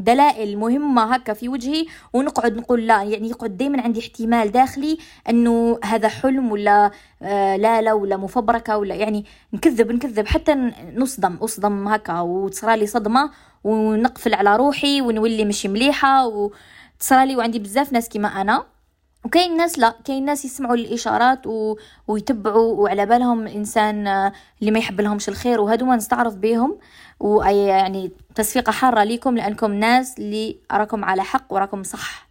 دلائل 0.00 0.58
مهمة 0.58 1.14
هكا 1.14 1.32
في 1.32 1.48
وجهي 1.48 1.86
ونقعد 2.12 2.56
نقول 2.56 2.86
لا. 2.86 3.02
يعني 3.02 3.28
يقعد 3.30 3.56
دائما 3.56 3.82
عندي 3.82 4.00
احتمال 4.00 4.52
داخلي 4.52 4.98
إنه 5.28 5.78
هذا 5.84 6.08
حلم 6.08 6.52
ولا 6.52 6.90
آه، 7.22 7.56
لا 7.56 7.82
لا 7.82 7.92
ولا 7.92 8.16
مفبركة 8.16 8.76
ولا 8.76 8.94
يعني 8.94 9.24
نكذب 9.52 9.92
نكذب. 9.92 10.26
حتى 10.26 10.54
نصدم 10.96 11.34
أصدم 11.34 11.88
هكا 11.88 12.20
وتصرالي 12.20 12.86
صدمة 12.86 13.30
ونقفل 13.64 14.34
على 14.34 14.56
روحي 14.56 15.00
ونولي 15.00 15.44
مش 15.44 15.66
مليحة 15.66 16.26
وتصرالي 16.26 17.36
وعندي 17.36 17.58
بزاف 17.58 17.92
ناس 17.92 18.08
كيما 18.08 18.28
أنا. 18.28 18.77
وكاين 19.24 19.56
ناس 19.56 19.78
لا 19.78 19.94
كاين 20.04 20.24
ناس 20.24 20.44
يسمعوا 20.44 20.74
الإشارات 20.74 21.46
و... 21.46 21.76
ويتبعوا 22.08 22.74
وعلى 22.82 23.06
بالهم 23.06 23.46
إنسان 23.46 24.06
آه، 24.06 24.32
اللي 24.60 24.70
ما 24.70 24.78
يحب 24.78 25.00
لهمش 25.00 25.28
الخير 25.28 25.60
وهادو 25.60 25.86
ما 25.86 25.96
نستعرف 25.96 26.34
بهم 26.34 26.78
ويعني 27.20 28.12
تصفيقة 28.34 28.72
حارة 28.72 29.04
ليكم 29.04 29.36
لأنكم 29.36 29.72
ناس 29.72 30.18
اللي 30.18 30.56
أراكم 30.72 31.04
على 31.04 31.24
حق 31.24 31.52
وراكم 31.52 31.82
صح. 31.82 32.28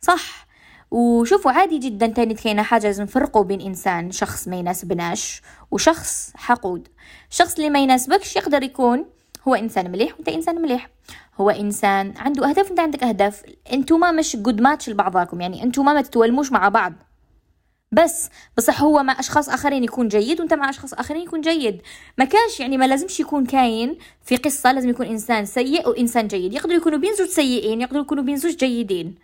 صح. 0.00 0.46
وشوفوا 0.90 1.52
عادي 1.52 1.78
جدا 1.78 2.06
تاني 2.06 2.34
كاينة 2.34 2.62
حاجة 2.62 2.86
لازم 2.86 3.02
نفرقوا 3.02 3.44
بين 3.44 3.60
إنسان 3.60 4.10
شخص 4.10 4.48
ما 4.48 4.56
يناسبناش 4.56 5.42
وشخص 5.70 6.32
حقود. 6.36 6.88
الشخص 7.30 7.54
اللي 7.54 7.70
ما 7.70 7.78
يناسبكش 7.78 8.36
يقدر 8.36 8.62
يكون 8.62 9.04
هو 9.48 9.54
إنسان 9.54 9.90
مليح 9.90 10.14
وأنت 10.14 10.28
إنسان 10.28 10.62
مليح. 10.62 10.88
هو 11.40 11.50
إنسان 11.50 12.14
عنده 12.16 12.48
أهداف 12.50 12.66
وأنت 12.66 12.80
عندك 12.80 13.02
أهداف. 13.02 13.42
أنتوما 13.72 14.10
مش 14.12 14.36
جود 14.36 14.60
ماتش 14.60 14.88
لبعضكم 14.88 15.40
يعني 15.40 15.62
أنتوما 15.62 15.92
ما 15.92 16.02
تتولموش 16.02 16.52
مع 16.52 16.68
بعض. 16.68 16.92
بس 17.92 18.30
بصح 18.56 18.82
هو 18.82 19.02
مع 19.02 19.20
أشخاص 19.20 19.48
آخرين 19.48 19.84
يكون 19.84 20.08
جيد 20.08 20.40
وأنت 20.40 20.54
مع 20.54 20.70
أشخاص 20.70 20.94
آخرين 20.94 21.22
يكون 21.22 21.40
جيد. 21.40 21.82
ما 22.18 22.24
كانش 22.24 22.60
يعني 22.60 22.76
ما 22.76 22.84
لازمش 22.86 23.20
يكون 23.20 23.46
كاين 23.46 23.98
في 24.22 24.36
قصة 24.36 24.72
لازم 24.72 24.88
يكون 24.88 25.06
إنسان 25.06 25.44
سيء 25.44 25.88
وإنسان 25.88 26.28
جيد. 26.28 26.52
يقدروا 26.52 26.76
يكونوا 26.76 26.98
بين 26.98 27.14
زوج 27.14 27.28
سيئين 27.28 27.80
يقدروا 27.80 28.02
يكونوا 28.02 28.24
بين 28.24 28.36
زوج 28.36 28.56
جيدين. 28.56 29.14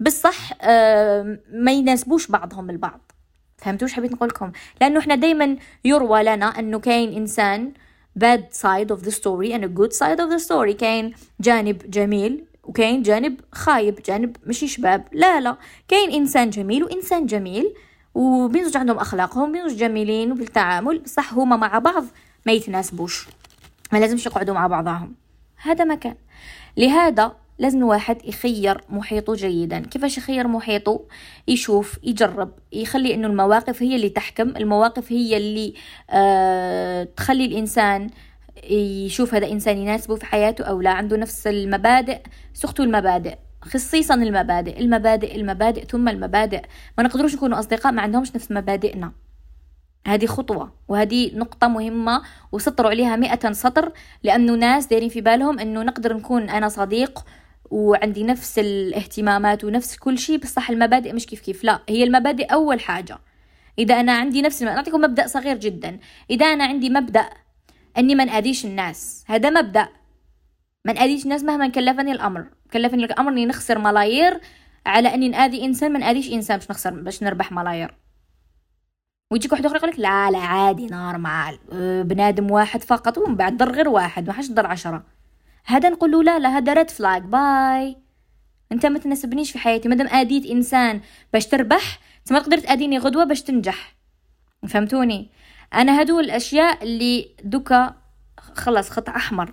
بصح 0.00 0.52
آه 0.62 1.38
ما 1.52 1.72
يناسبوش 1.72 2.26
بعضهم 2.26 2.70
البعض. 2.70 3.12
فهمتوش 3.58 3.92
حبيت 3.92 4.12
نقول 4.12 4.28
لكم 4.28 4.52
لأنه 4.80 5.00
إحنا 5.00 5.14
دائما 5.14 5.56
يروى 5.84 6.22
لنا 6.22 6.46
أنه 6.46 6.78
كاين 6.78 7.12
إنسان 7.12 7.72
bad 8.18 8.42
side 8.52 8.90
of 8.90 9.04
the 9.04 9.10
story 9.10 9.52
and 9.52 9.64
a 9.64 9.68
good 9.68 9.92
side 9.92 10.20
of 10.20 10.30
the 10.30 10.38
story. 10.38 10.72
كاين 10.72 11.14
جانب 11.40 11.90
جميل 11.90 12.44
وكاين 12.64 13.02
جانب 13.02 13.40
خايب 13.52 14.02
جانب 14.06 14.36
مش 14.46 14.58
شباب. 14.58 15.08
لا 15.12 15.40
لا. 15.40 15.56
كاين 15.88 16.10
إنسان 16.10 16.50
جميل 16.50 16.84
وإنسان 16.84 17.26
جميل. 17.26 17.74
وبينزج 18.14 18.76
عندهم 18.76 18.98
أخلاقهم 18.98 19.52
بينزج 19.52 19.76
جميلين 19.76 20.32
وبالتعامل. 20.32 21.02
صح 21.06 21.34
هما 21.34 21.56
مع 21.56 21.78
بعض 21.78 22.04
ما 22.46 22.52
يتناسبوش. 22.52 23.28
ما 23.92 23.98
لازمش 23.98 24.26
يقعدوا 24.26 24.54
مع 24.54 24.66
بعضهم. 24.66 25.14
هذا 25.56 25.84
مكان 25.84 26.14
لهذا 26.76 27.36
لازم 27.58 27.78
الواحد 27.78 28.24
يخير 28.24 28.80
محيطه 28.88 29.34
جيدا. 29.34 29.78
كيفاش 29.80 30.18
يخير 30.18 30.48
محيطه؟ 30.48 31.00
يشوف 31.48 31.98
يجرب 32.02 32.52
يخلي 32.72 33.14
إنه 33.14 33.26
المواقف 33.26 33.82
هي 33.82 33.96
اللي 33.96 34.08
تحكم 34.08 34.56
المواقف 34.56 35.12
هي 35.12 35.36
اللي 35.36 35.74
آه 36.10 37.04
تخلي 37.16 37.44
الإنسان 37.44 38.10
يشوف 38.70 39.34
هذا 39.34 39.50
إنسان 39.52 39.78
يناسبه 39.78 40.16
في 40.16 40.26
حياته 40.26 40.64
أو 40.64 40.80
لا. 40.80 40.90
عنده 40.90 41.16
نفس 41.16 41.46
المبادئ 41.46 42.20
سخته 42.54 42.84
المبادئ 42.84 43.34
خصيصا 43.62 44.14
المبادئ 44.14 44.80
المبادئ 44.80 45.36
المبادئ 45.36 45.84
ثم 45.84 46.08
المبادئ. 46.08 46.62
ما 46.98 47.04
نقدروش 47.04 47.34
نكونوا 47.34 47.58
أصدقاء 47.58 47.92
ما 47.92 48.02
عندهمش 48.02 48.36
نفس 48.36 48.52
مبادئنا. 48.52 49.12
هذه 50.06 50.26
خطوة 50.26 50.72
وهذه 50.88 51.36
نقطة 51.36 51.68
مهمة 51.68 52.22
وسطروا 52.52 52.90
عليها 52.90 53.16
مئة 53.16 53.52
سطر 53.52 53.92
لأنه 54.22 54.54
ناس 54.54 54.86
دايرين 54.86 55.08
في 55.08 55.20
بالهم 55.20 55.58
أنه 55.58 55.82
نقدر 55.82 56.16
نكون 56.16 56.50
أنا 56.50 56.68
صديق 56.68 57.24
وعندي 57.74 58.24
نفس 58.24 58.58
الاهتمامات 58.58 59.64
ونفس 59.64 59.96
كل 59.96 60.18
شيء 60.18 60.38
بصح 60.38 60.70
المبادئ 60.70 61.12
مش 61.12 61.26
كيف 61.26 61.40
كيف. 61.40 61.64
لا 61.64 61.80
هي 61.88 62.04
المبادئ 62.04 62.44
أول 62.44 62.80
حاجة. 62.80 63.18
إذا 63.78 64.00
أنا 64.00 64.12
عندي 64.12 64.42
نفس 64.42 64.62
المبادئ 64.62 64.78
أعطيكم 64.78 65.00
مبدأ 65.00 65.26
صغير 65.26 65.56
جدا. 65.56 65.98
إذا 66.30 66.46
أنا 66.46 66.64
عندي 66.64 66.90
مبدأ 66.90 67.30
أني 67.98 68.14
ما 68.14 68.24
نأذيش 68.24 68.64
الناس 68.64 69.24
هذا 69.26 69.50
مبدأ. 69.50 69.88
ما 70.84 70.92
نأذيش 70.92 71.24
الناس 71.24 71.42
مهما 71.42 71.68
كلفني 71.68 72.12
الأمر. 72.12 72.46
كلفني 72.72 73.04
الأمر 73.04 73.32
إني 73.32 73.46
نخسر 73.46 73.78
ملايير 73.78 74.40
على 74.86 75.14
إني 75.14 75.28
نأذي 75.28 75.64
إنسان 75.64 75.92
ما 75.92 75.98
نأذيش 75.98 76.32
إنسان 76.32 76.58
باش 76.58 76.70
نخسر 76.70 76.90
باش 76.90 77.22
نربح 77.22 77.52
ملايير. 77.52 77.94
ويجيك 79.32 79.52
واحد 79.52 79.66
آخر 79.66 79.76
يقولك 79.76 79.98
لا 79.98 80.30
لا 80.30 80.38
عادي 80.38 80.86
normal. 80.86 81.58
أه، 81.72 82.02
بنادم 82.02 82.50
واحد 82.50 82.82
فقط 82.82 83.18
ومن 83.18 83.36
بعد 83.36 83.56
ضر 83.56 83.72
غير 83.72 83.88
واحد 83.88 84.26
ما 84.26 84.32
حش 84.32 84.50
ضر 84.50 84.66
عشرة. 84.66 85.13
هذا 85.64 85.88
نقول 85.88 86.10
له 86.10 86.22
لا 86.22 86.38
لا 86.38 86.48
هذا 86.48 86.72
red 86.72 86.90
flag 86.90 87.22
bye 87.22 87.96
أنت 88.72 88.86
ما 88.86 88.98
تناسبنيش 88.98 89.52
في 89.52 89.58
حياتي 89.58 89.88
مادام 89.88 90.06
آديت 90.06 90.46
إنسان 90.46 91.00
باش 91.32 91.46
تربح 91.46 92.00
انت 92.18 92.32
ما 92.32 92.38
تقدر 92.38 92.58
تاديني 92.58 92.98
غدوة 92.98 93.24
باش 93.24 93.42
تنجح. 93.42 93.94
فهمتوني؟ 94.68 95.28
أنا 95.74 96.02
هدو 96.02 96.20
الأشياء 96.20 96.82
اللي 96.82 97.28
دوكا 97.44 97.94
خلاص 98.54 98.90
خط 98.90 99.08
أحمر. 99.08 99.52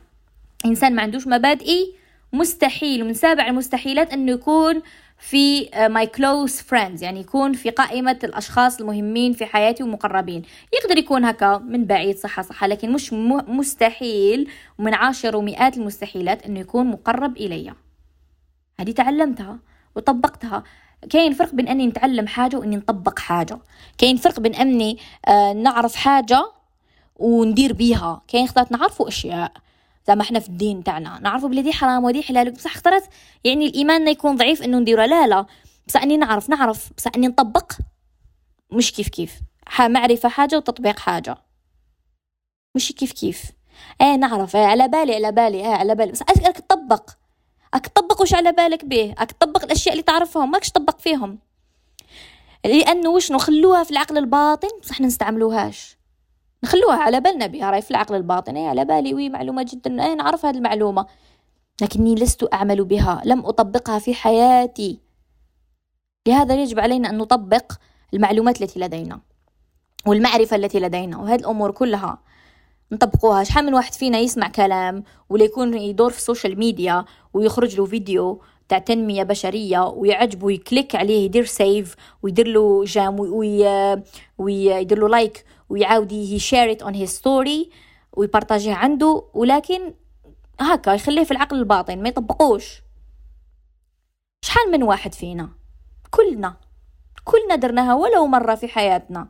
إنسان 0.66 0.96
ما 0.96 1.02
عندوش 1.02 1.28
مبادئي 1.28 1.96
مستحيل 2.34 3.04
ومن 3.04 3.14
سابع 3.14 3.48
المستحيلات 3.48 4.14
أنه 4.14 4.32
يكون 4.32 4.82
في 5.22 5.70
my 5.90 6.08
close 6.08 6.56
friends 6.62 7.04
يعني 7.04 7.20
يكون 7.20 7.54
في 7.54 7.70
قائمة 7.70 8.20
الأشخاص 8.24 8.80
المهمين 8.80 9.34
في 9.34 9.46
حياتي 9.46 9.84
ومقربين. 9.84 10.42
يقدر 10.74 10.98
يكون 10.98 11.26
هكا 11.26 11.58
من 11.58 11.86
بعيد 11.86 12.18
صحة 12.18 12.42
صحة 12.42 12.68
لكن 12.68 12.92
مش 12.92 13.14
مستحيل 13.48 14.50
ومن 14.80 14.94
عاشر 14.94 15.36
ومئات 15.36 15.78
المستحيلات 15.78 16.46
أنه 16.46 16.60
يكون 16.60 16.88
مقرب 16.88 17.38
إلي. 17.38 17.74
هذه 18.80 18.92
تعلمتها 18.92 19.60
وطبقتها. 19.96 20.64
كاين 21.10 21.34
فرق 21.34 21.56
بين 21.56 21.68
أني 21.68 21.88
نتعلم 21.88 22.28
حاجة 22.28 22.58
وإني 22.58 22.76
نطبق 22.76 23.20
حاجة. 23.20 23.60
كاين 23.98 24.18
فرق 24.18 24.40
بين 24.40 24.56
أني 24.56 24.98
آه 25.28 25.54
نعرف 25.54 25.96
حاجة 25.96 26.52
وندير 27.16 27.74
بيها. 27.74 28.22
كاين 28.28 28.48
خطات 28.48 28.72
نعرفوا 28.72 29.08
أشياء. 29.08 29.52
زعما 30.08 30.22
إحنا 30.22 30.40
في 30.40 30.50
الدين 30.50 30.84
تاعنا. 30.84 31.20
نعرفوا 31.20 31.50
بلي 31.50 31.74
حرام 31.74 32.04
ودي 32.04 32.24
حلال. 32.24 32.52
بصح 32.52 32.76
اخترت 32.76 33.04
يعني 33.44 33.66
الإيمان 33.66 34.08
يكون 34.08 34.36
ضعيف 34.36 34.62
إنه 34.62 34.80
نديره. 34.80 35.06
لا 35.06 35.28
لا. 35.28 35.46
بصح 35.88 36.04
إني 36.04 36.18
نعرف 36.18 36.50
نعرف. 36.50 36.90
بصح 36.98 37.12
إني 37.16 37.28
نطبق 37.28 37.74
مش 38.72 38.92
كيف 38.94 39.10
كيف. 39.10 39.40
معرفة 39.80 40.30
حاجة 40.30 40.56
وتطبيق 40.58 41.00
حاجة. 41.00 41.38
مش 42.76 42.92
كيف 42.92 43.12
كيف. 43.12 43.44
إيه 44.02 44.16
نعرف. 44.16 44.56
إيه 44.56 44.66
على 44.66 44.88
بالي 44.88 45.16
على 45.16 45.32
بالي. 45.32 45.58
إيه 45.58 45.76
على 45.76 45.96
بالي. 45.96 46.12
بس 46.12 46.22
راك 46.22 46.58
تطبق. 46.58 47.10
راك 47.74 47.88
تطبق 47.88 48.22
وش 48.22 48.34
على 48.34 48.52
بالك 48.52 48.86
به 48.86 49.16
راك 49.20 49.32
تطبق 49.32 49.64
الأشياء 49.64 49.94
اللي 49.94 50.04
تعرفهم. 50.04 50.52
ماكش 50.52 50.70
تطبق 50.70 51.00
فيهم. 51.00 51.40
لأنه 52.66 53.10
وش 53.10 53.32
نخلوها 53.32 53.84
في 53.84 53.92
العقل 53.92 54.18
الباطن. 54.18 54.70
بصح 54.82 55.02
نستعملوهاش. 55.02 55.98
نخلوها 56.64 56.96
على 56.98 57.20
بالنا 57.20 57.48
بها 57.48 57.72
راي 57.72 57.82
في 57.82 57.92
العقل 57.92 58.16
الباطني 58.16 58.68
على 58.68 58.86
بالي 58.86 59.14
وي 59.14 59.30
معلومة 59.30 59.66
جدا 59.70 60.06
أي 60.06 60.16
نعرف 60.16 60.46
هذه 60.46 60.58
المعلومة. 60.58 61.06
لكني 61.82 62.16
لست 62.16 62.54
أعمل 62.54 62.84
بها 62.84 63.22
لم 63.26 63.46
أطبقها 63.46 64.00
في 64.00 64.14
حياتي. 64.14 65.00
لهذا 66.28 66.56
يجب 66.62 66.80
علينا 66.80 67.10
أن 67.10 67.18
نطبق 67.18 67.72
المعلومات 68.14 68.62
التي 68.62 68.80
لدينا 68.80 69.20
والمعرفة 70.06 70.56
التي 70.56 70.80
لدينا 70.80 71.18
وهذه 71.18 71.40
الأمور 71.40 71.72
كلها 71.72 72.18
نطبقوها. 72.92 73.44
شحال 73.44 73.66
من 73.66 73.74
واحد 73.74 73.94
فينا 73.94 74.18
يسمع 74.18 74.48
كلام 74.48 75.04
ولا 75.30 75.44
يكون 75.44 75.74
يدور 75.74 76.12
في 76.12 76.18
ال 76.18 76.24
social 76.24 76.60
media 76.60 77.06
ويخرج 77.34 77.78
له 77.78 77.86
فيديو 77.86 78.42
تاع 78.70 78.78
تنمية 78.78 79.24
بشرية 79.24 79.88
ويعجبه 79.88 80.52
ي 80.52 80.59
click 80.59 80.96
عليه 80.96 81.26
يدير 81.26 81.46
save 81.46 81.96
ويدير 82.24 82.48
له 82.48 82.84
j'aime 82.86 83.20
ويدير 84.38 85.00
له 85.00 85.10
like 85.10 85.46
ويعاود 85.72 86.12
ي 86.12 86.24
share 86.24 86.84
on 86.84 86.96
his 86.96 87.10
story 87.10 87.70
ويبارطاجيه 88.14 88.74
عنده 88.74 89.24
ولكن 89.34 89.94
هكا 90.60 90.92
يخليه 90.92 91.24
في 91.24 91.32
العقل 91.32 91.58
الباطن 91.58 92.02
ما 92.02 92.10
يطبقوش. 92.10 92.82
شحال 94.46 94.72
من 94.72 94.84
واحد 94.84 95.14
فينا؟ 95.14 95.50
كلنا. 96.10 96.58
كلنا 97.24 97.56
درناها 97.56 97.94
ولو 97.94 98.28
مرة 98.28 98.56
في 98.56 98.68
حياتنا. 98.68 99.28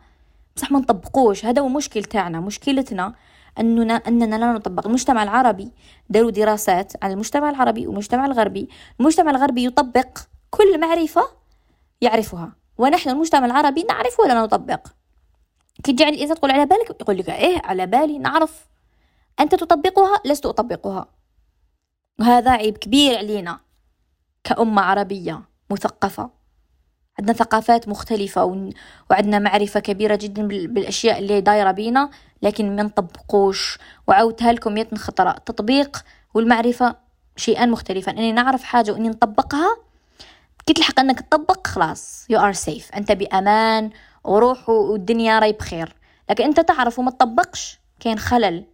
بصح 0.55 0.71
ما 0.71 0.79
نطبقوش. 0.79 1.45
هذا 1.45 1.61
هو 1.61 1.67
المشكل 1.67 2.03
تاعنا 2.03 2.39
مشكلتنا 2.39 3.15
أننا 3.59 3.93
أننا 3.93 4.35
لا 4.35 4.53
نطبق. 4.53 4.87
المجتمع 4.87 5.23
العربي 5.23 5.71
داروا 6.09 6.31
دراسات 6.31 7.03
على 7.03 7.13
المجتمع 7.13 7.49
العربي 7.49 7.87
والمجتمع 7.87 8.25
الغربي. 8.25 8.69
المجتمع 8.99 9.31
الغربي 9.31 9.65
يطبق. 9.65 10.19
كل 10.49 10.79
معرفة 10.79 11.23
يعرفها. 12.01 12.55
ونحن 12.77 13.09
المجتمع 13.09 13.45
العربي 13.45 13.83
نعرف 13.83 14.19
ولا 14.19 14.41
نطبق. 14.41 14.87
كي 15.83 15.93
تجي 15.93 16.03
عند 16.03 16.13
الإنسان 16.13 16.37
تقول 16.37 16.51
على 16.51 16.65
بالك؟ 16.65 17.01
يقول 17.01 17.17
لك 17.17 17.29
إيه 17.29 17.61
على 17.63 17.85
بالي 17.87 18.17
نعرف. 18.17 18.65
أنت 19.39 19.55
تطبقها؟ 19.55 20.21
لست 20.25 20.45
أطبقها. 20.45 21.05
وهذا 22.19 22.51
عيب 22.51 22.77
كبير 22.77 23.17
علينا 23.17 23.59
كأمة 24.43 24.81
عربية 24.81 25.41
مثقفة. 25.69 26.29
عندنا 27.19 27.37
ثقافات 27.37 27.87
مختلفة 27.87 28.69
وعندنا 29.09 29.39
معرفة 29.39 29.79
كبيرة 29.79 30.15
جدا 30.15 30.47
بالأشياء 30.47 31.19
اللي 31.19 31.41
دايرة 31.41 31.71
بينا 31.71 32.09
لكن 32.41 32.75
ما 32.75 32.83
نطبقوش. 32.83 33.77
وعودتها 34.07 34.51
لكم 34.53 34.77
يتن 34.77 34.97
خطرة 34.97 35.31
التطبيق 35.31 36.03
والمعرفة 36.33 36.95
شيئان 37.35 37.71
مختلفان 37.71 38.17
إني 38.17 38.31
نعرف 38.31 38.63
حاجة 38.63 38.91
وإني 38.91 39.09
نطبقها 39.09 39.77
كي 40.65 40.73
تلحق 40.73 40.99
إنك 40.99 41.21
تطبق 41.21 41.67
خلاص 41.67 42.27
you 42.33 42.37
are 42.37 42.57
safe. 42.65 42.95
أنت 42.95 43.11
بأمان 43.11 43.89
وروح 44.23 44.69
والدنيا 44.69 45.39
راي 45.39 45.51
بخير. 45.51 45.95
لكن 46.29 46.43
أنت 46.43 46.59
تعرف 46.59 46.99
وما 46.99 47.11
تطبقش 47.11 47.79
كاين 47.99 48.19
خلل. 48.19 48.65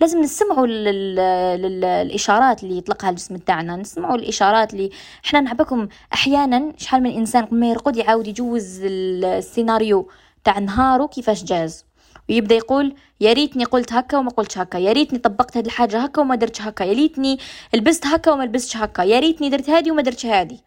لازم 0.00 0.20
نسمعوا 0.20 0.66
للاشارات 0.66 2.62
اللي 2.62 2.78
يطلقها 2.78 3.10
الجسم 3.10 3.36
تاعنا. 3.36 3.76
نسمعوا 3.76 4.16
الإشارات 4.16 4.74
اللي 4.74 4.90
إحنا 5.26 5.40
نعبكم 5.40 5.88
أحيانا 6.14 6.72
شحال 6.76 7.02
من 7.02 7.10
إنسان 7.10 7.44
قبل 7.44 7.56
ما 7.56 7.70
يرقد 7.70 7.96
يعاود 7.96 8.26
يجوز 8.26 8.80
السيناريو 8.84 10.10
تاع 10.44 10.58
نهارو 10.58 11.08
كيفاش 11.08 11.44
جاز. 11.44 11.84
ويبدأ 12.28 12.54
يقول 12.54 12.94
يا 13.20 13.32
ريتني 13.32 13.64
قلت 13.64 13.92
هكا 13.92 14.18
وما 14.18 14.30
قلتش 14.30 14.58
هكا. 14.58 14.78
يا 14.78 14.92
ريتني 14.92 15.18
طبقت 15.18 15.56
هذه 15.56 15.66
الحاجة 15.66 15.98
هكا 15.98 16.20
وما 16.20 16.34
درتش 16.34 16.62
هكا. 16.62 16.84
يا 16.84 16.92
ريتني 16.92 17.38
لبست 17.74 18.06
هكا 18.06 18.32
وما 18.32 18.42
لبستش 18.44 18.76
هكا. 18.76 19.02
يا 19.02 19.18
ريتني 19.18 19.48
درت 19.48 19.70
هذه 19.70 19.90
وما 19.90 20.02
درتش 20.02 20.26
هذه 20.26 20.58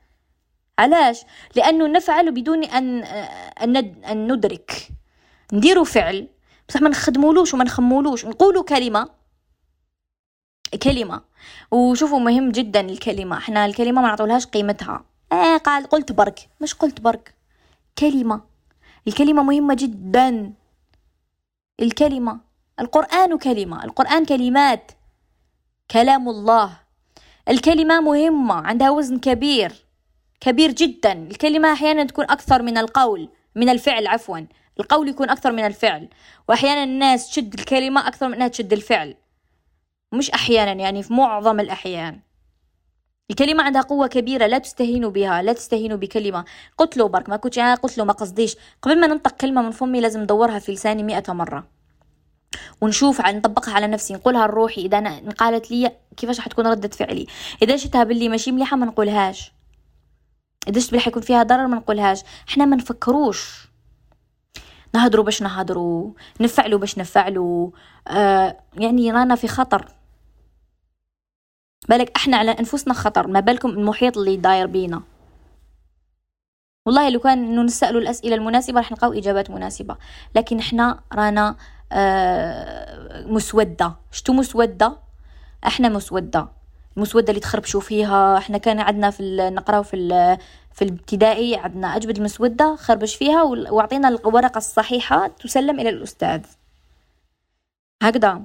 علاش؟ 0.80 1.26
لأنه 1.56 1.88
نفعل 1.88 2.32
بدون 2.32 2.64
أن 2.64 3.04
أن, 3.64 4.32
ندرك. 4.32 4.90
نديروا 5.54 5.86
فعل. 5.86 6.28
بصح 6.70 6.82
ما 6.82 6.90
نخدمولوش 6.90 7.54
وما 7.54 7.64
نخمولوش. 7.64 8.26
نقولوا 8.26 8.64
كلمة. 8.64 9.10
كلمة. 10.84 11.22
وشوفوا 11.72 12.20
مهم 12.20 12.52
جدا 12.52 12.80
الكلمة. 12.80 13.38
إحنا 13.38 13.66
الكلمة 13.66 14.02
ما 14.02 14.08
نعطولهاش 14.08 14.46
قيمتها. 14.46 15.04
إيه 15.34 15.58
قال 15.58 15.84
قلت 15.88 16.12
برك. 16.12 16.50
مش 16.62 16.74
قلت 16.74 17.02
برك. 17.02 17.34
كلمة. 17.98 18.42
الكلمة 19.08 19.44
مهمة 19.44 19.74
جدا. 19.74 20.54
الكلمة. 21.80 22.40
القرآن 22.80 23.38
كلمة. 23.38 23.84
القرآن 23.84 24.26
كلمات. 24.26 24.92
كلام 25.92 26.30
الله. 26.30 26.78
الكلمة 27.50 28.02
مهمة. 28.02 28.54
عندها 28.54 28.90
وزن 28.90 29.20
كبير. 29.20 29.89
كبير 30.42 30.72
جدا. 30.72 31.12
الكلمة 31.12 31.74
أحيانا 31.74 32.04
تكون 32.04 32.26
أكثر 32.26 32.62
من 32.62 32.78
القول 32.78 33.30
من 33.56 33.70
الفعل 33.70 34.08
عفوا. 34.08 34.40
القول 34.80 35.10
يكون 35.10 35.30
أكثر 35.30 35.52
من 35.52 35.66
الفعل. 35.66 36.10
وأحيانا 36.50 36.84
الناس 36.84 37.30
تشد 37.30 37.60
الكلمة 37.60 38.08
أكثر 38.08 38.28
من 38.28 38.34
أنها 38.34 38.48
تشد 38.48 38.74
الفعل. 38.74 39.16
مش 40.14 40.32
أحيانا 40.32 40.72
يعني 40.72 41.04
في 41.04 41.14
معظم 41.14 41.60
الأحيان. 41.60 42.20
الكلمة 43.32 43.64
عندها 43.64 43.82
قوة 43.82 44.08
كبيرة 44.08 44.46
لا 44.46 44.58
تستهينوا 44.58 45.12
بها 45.12 45.42
لا 45.42 45.54
تستهينوا 45.54 45.98
بكلمة. 45.98 46.46
قلت 46.78 46.98
له 46.98 47.08
برك 47.08 47.30
ما 47.30 47.38
كنتش 47.38 47.60
أنا 47.60 47.76
قلت 47.76 47.98
له 47.98 48.04
ما 48.04 48.14
قصديش. 48.14 48.56
قبل 48.82 49.00
ما 49.00 49.08
ننطق 49.08 49.32
كلمة 49.32 49.62
من 49.62 49.72
فمي 49.72 50.02
لازم 50.02 50.22
ندورها 50.22 50.60
في 50.60 50.72
لساني 50.72 51.04
مئة 51.04 51.34
مرة. 51.34 51.68
ونشوف 52.82 53.22
على 53.22 53.38
نطبقها 53.38 53.74
على 53.74 53.88
نفسي. 53.88 54.14
نقولها 54.14 54.48
لروحي 54.48 54.82
إذا 54.82 54.98
أنا 54.98 55.32
قالت 55.38 55.72
لي 55.72 55.92
كيفاش 56.18 56.40
حتكون 56.40 56.68
ردة 56.68 56.90
فعلي. 56.90 57.28
إذا 57.62 57.78
شفتها 57.78 58.04
باللي 58.04 58.30
ماشي 58.30 58.52
مليحة 58.52 58.78
ما 58.78 58.86
نقولهاش. 58.86 59.59
شفت 60.68 60.90
باللي 60.90 61.00
حيكون 61.04 61.22
فيها 61.22 61.44
ضرر 61.44 61.68
ما 61.68 61.78
نقولهاش. 61.78 62.24
إحنا 62.50 62.66
ما 62.66 62.76
نفكروش. 62.76 63.70
نهضروا 64.94 65.26
باش 65.26 65.42
نهضروا 65.42 66.14
نفعلوا 66.42 66.80
باش 66.80 66.98
نفعلوا. 66.98 67.72
آه 68.08 68.58
يعني 68.78 69.12
رانا 69.12 69.36
في 69.36 69.48
خطر. 69.48 69.92
بالك 71.90 72.12
إحنا 72.16 72.38
على 72.38 72.52
أنفسنا 72.52 72.94
خطر 72.94 73.28
ما 73.28 73.40
بالكم 73.40 73.70
المحيط 73.70 74.18
اللي 74.18 74.38
داير 74.38 74.68
بينا. 74.68 75.02
والله 76.86 77.10
لو 77.10 77.20
كان 77.20 77.46
إنه 77.46 77.62
نسألوا 77.62 78.02
الأسئلة 78.02 78.36
المناسبة 78.36 78.78
راح 78.78 78.92
نلقاو 78.92 79.14
إجابات 79.14 79.50
مناسبة. 79.50 79.98
لكن 80.36 80.60
إحنا 80.60 81.00
رانا 81.14 81.56
آه 81.92 83.28
مسودة. 83.28 83.96
شتو 84.12 84.34
مسودة؟ 84.34 84.98
إحنا 85.68 85.90
مسودة. 85.90 86.59
المسوده 87.00 87.30
اللي 87.30 87.40
تخربشوا 87.40 87.82
فيها 87.82 88.38
إحنا 88.38 88.58
كان 88.58 88.80
عندنا 88.80 89.10
في 89.12 89.50
نقراو 89.54 89.84
في 89.84 90.38
في 90.74 90.82
الابتدائي 90.82 91.56
عندنا 91.56 91.96
أجبد 91.96 92.18
المسودة 92.18 92.76
خربش 92.76 93.16
فيها 93.16 93.44
وأعطينا 93.44 94.08
الورقة 94.08 94.58
الصحيحة 94.58 95.28
تسلم 95.28 95.80
إلى 95.80 95.90
الأستاذ. 95.90 96.42
هكذا. 98.04 98.42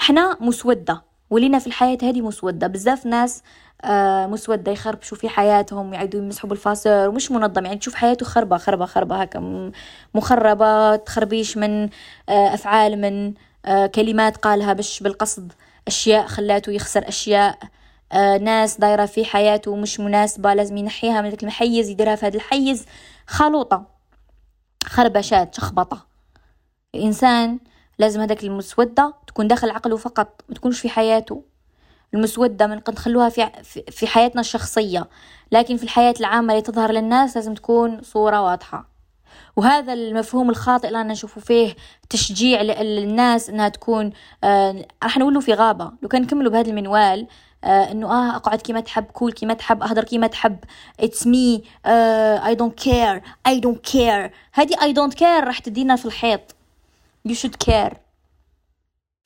إحنا 0.00 0.36
مسودة 0.40 1.02
ولينا 1.30 1.58
في 1.58 1.66
الحياة 1.66 1.98
هذه 2.02 2.20
مسودة. 2.20 2.66
بزاف 2.66 3.06
ناس 3.06 3.42
آه 3.84 4.26
مسودة 4.26 4.72
يخربشوا 4.72 5.16
في 5.18 5.28
حياتهم 5.28 5.94
يعيدوا 5.94 6.20
يمسحوا 6.20 6.50
بالفاسر 6.50 7.08
ومش 7.08 7.30
منظم. 7.30 7.64
يعني 7.66 7.78
تشوف 7.78 7.94
حياته 7.94 8.26
خربة 8.26 8.56
خربة 8.58 8.86
خربة 8.86 9.22
هكا. 9.22 9.72
مخربة 10.14 10.96
تخربيش 10.96 11.56
من 11.56 11.84
آه 12.28 12.54
أفعال 12.54 13.00
من 13.00 13.34
آه 13.66 13.86
كلمات 13.86 14.36
قالها 14.36 14.72
بش 14.72 15.00
بالقصد. 15.02 15.52
أشياء 15.90 16.26
خلاته 16.26 16.72
يخسر 16.72 17.08
أشياء. 17.08 17.58
آه 18.12 18.38
ناس 18.38 18.78
دايرة 18.80 19.06
في 19.06 19.24
حياته 19.24 19.76
مش 19.76 20.00
مناسبة 20.00 20.54
لازم 20.54 20.76
ينحيها 20.76 21.20
من 21.20 21.28
ذاك 21.28 21.42
المحيز 21.42 21.88
يديرها 21.88 22.16
في 22.16 22.26
هذا 22.26 22.36
الحيز. 22.36 22.86
خلوطة 23.26 23.86
خربشات 24.84 25.54
شخبطة. 25.54 26.06
الإنسان 26.94 27.58
لازم 27.98 28.20
هذاك 28.20 28.44
المسودة 28.44 29.14
تكون 29.26 29.48
داخل 29.48 29.70
عقله 29.70 29.96
فقط 29.96 30.40
ما 30.48 30.54
تكونش 30.54 30.80
في 30.80 30.88
حياته. 30.88 31.44
المسودة 32.14 32.66
من 32.66 32.80
قد 32.80 32.94
نخلوها 32.94 33.28
في, 33.28 33.82
في 33.90 34.06
حياتنا 34.06 34.40
الشخصية. 34.40 35.08
لكن 35.52 35.76
في 35.76 35.82
الحياة 35.82 36.14
العامة 36.20 36.52
اللي 36.52 36.62
تظهر 36.62 36.92
للناس 36.92 37.36
لازم 37.36 37.54
تكون 37.54 38.02
صورة 38.02 38.42
واضحة. 38.42 38.88
وهذا 39.56 39.92
المفهوم 39.92 40.50
الخاطئ 40.50 40.88
اللي 40.88 41.00
أنا 41.00 41.12
نشوفه 41.12 41.40
فيه 41.40 41.76
تشجيع 42.10 42.62
للناس 42.62 43.50
إنها 43.50 43.68
تكون 43.68 44.12
آه 44.44 44.86
راح 45.02 45.18
نقوله 45.18 45.40
في 45.40 45.54
غابة. 45.54 45.92
لو 46.02 46.08
كان 46.08 46.22
نكملوا 46.22 46.52
بهذا 46.52 46.70
المنوال 46.70 47.26
آه 47.64 47.90
إنه 47.90 48.10
آه 48.10 48.36
أقعد 48.36 48.60
كيما 48.60 48.80
تحب 48.80 49.04
كول 49.04 49.32
كيما 49.32 49.54
تحب 49.54 49.82
أهدر 49.82 50.04
كيما 50.04 50.26
تحب 50.26 50.58
it's 51.00 51.26
me 51.26 51.62
I 51.86 52.54
don't 52.54 52.74
care 52.78 53.22
I 53.46 53.60
don't 53.60 53.80
care 53.80 54.32
هذه 54.52 54.82
I 54.82 54.92
don't 54.92 55.14
care 55.14 55.44
راح 55.44 55.58
تدينا 55.58 55.96
في 55.96 56.04
الحيط. 56.04 56.40
You 57.28 57.32
should 57.32 57.56
care. 57.68 57.94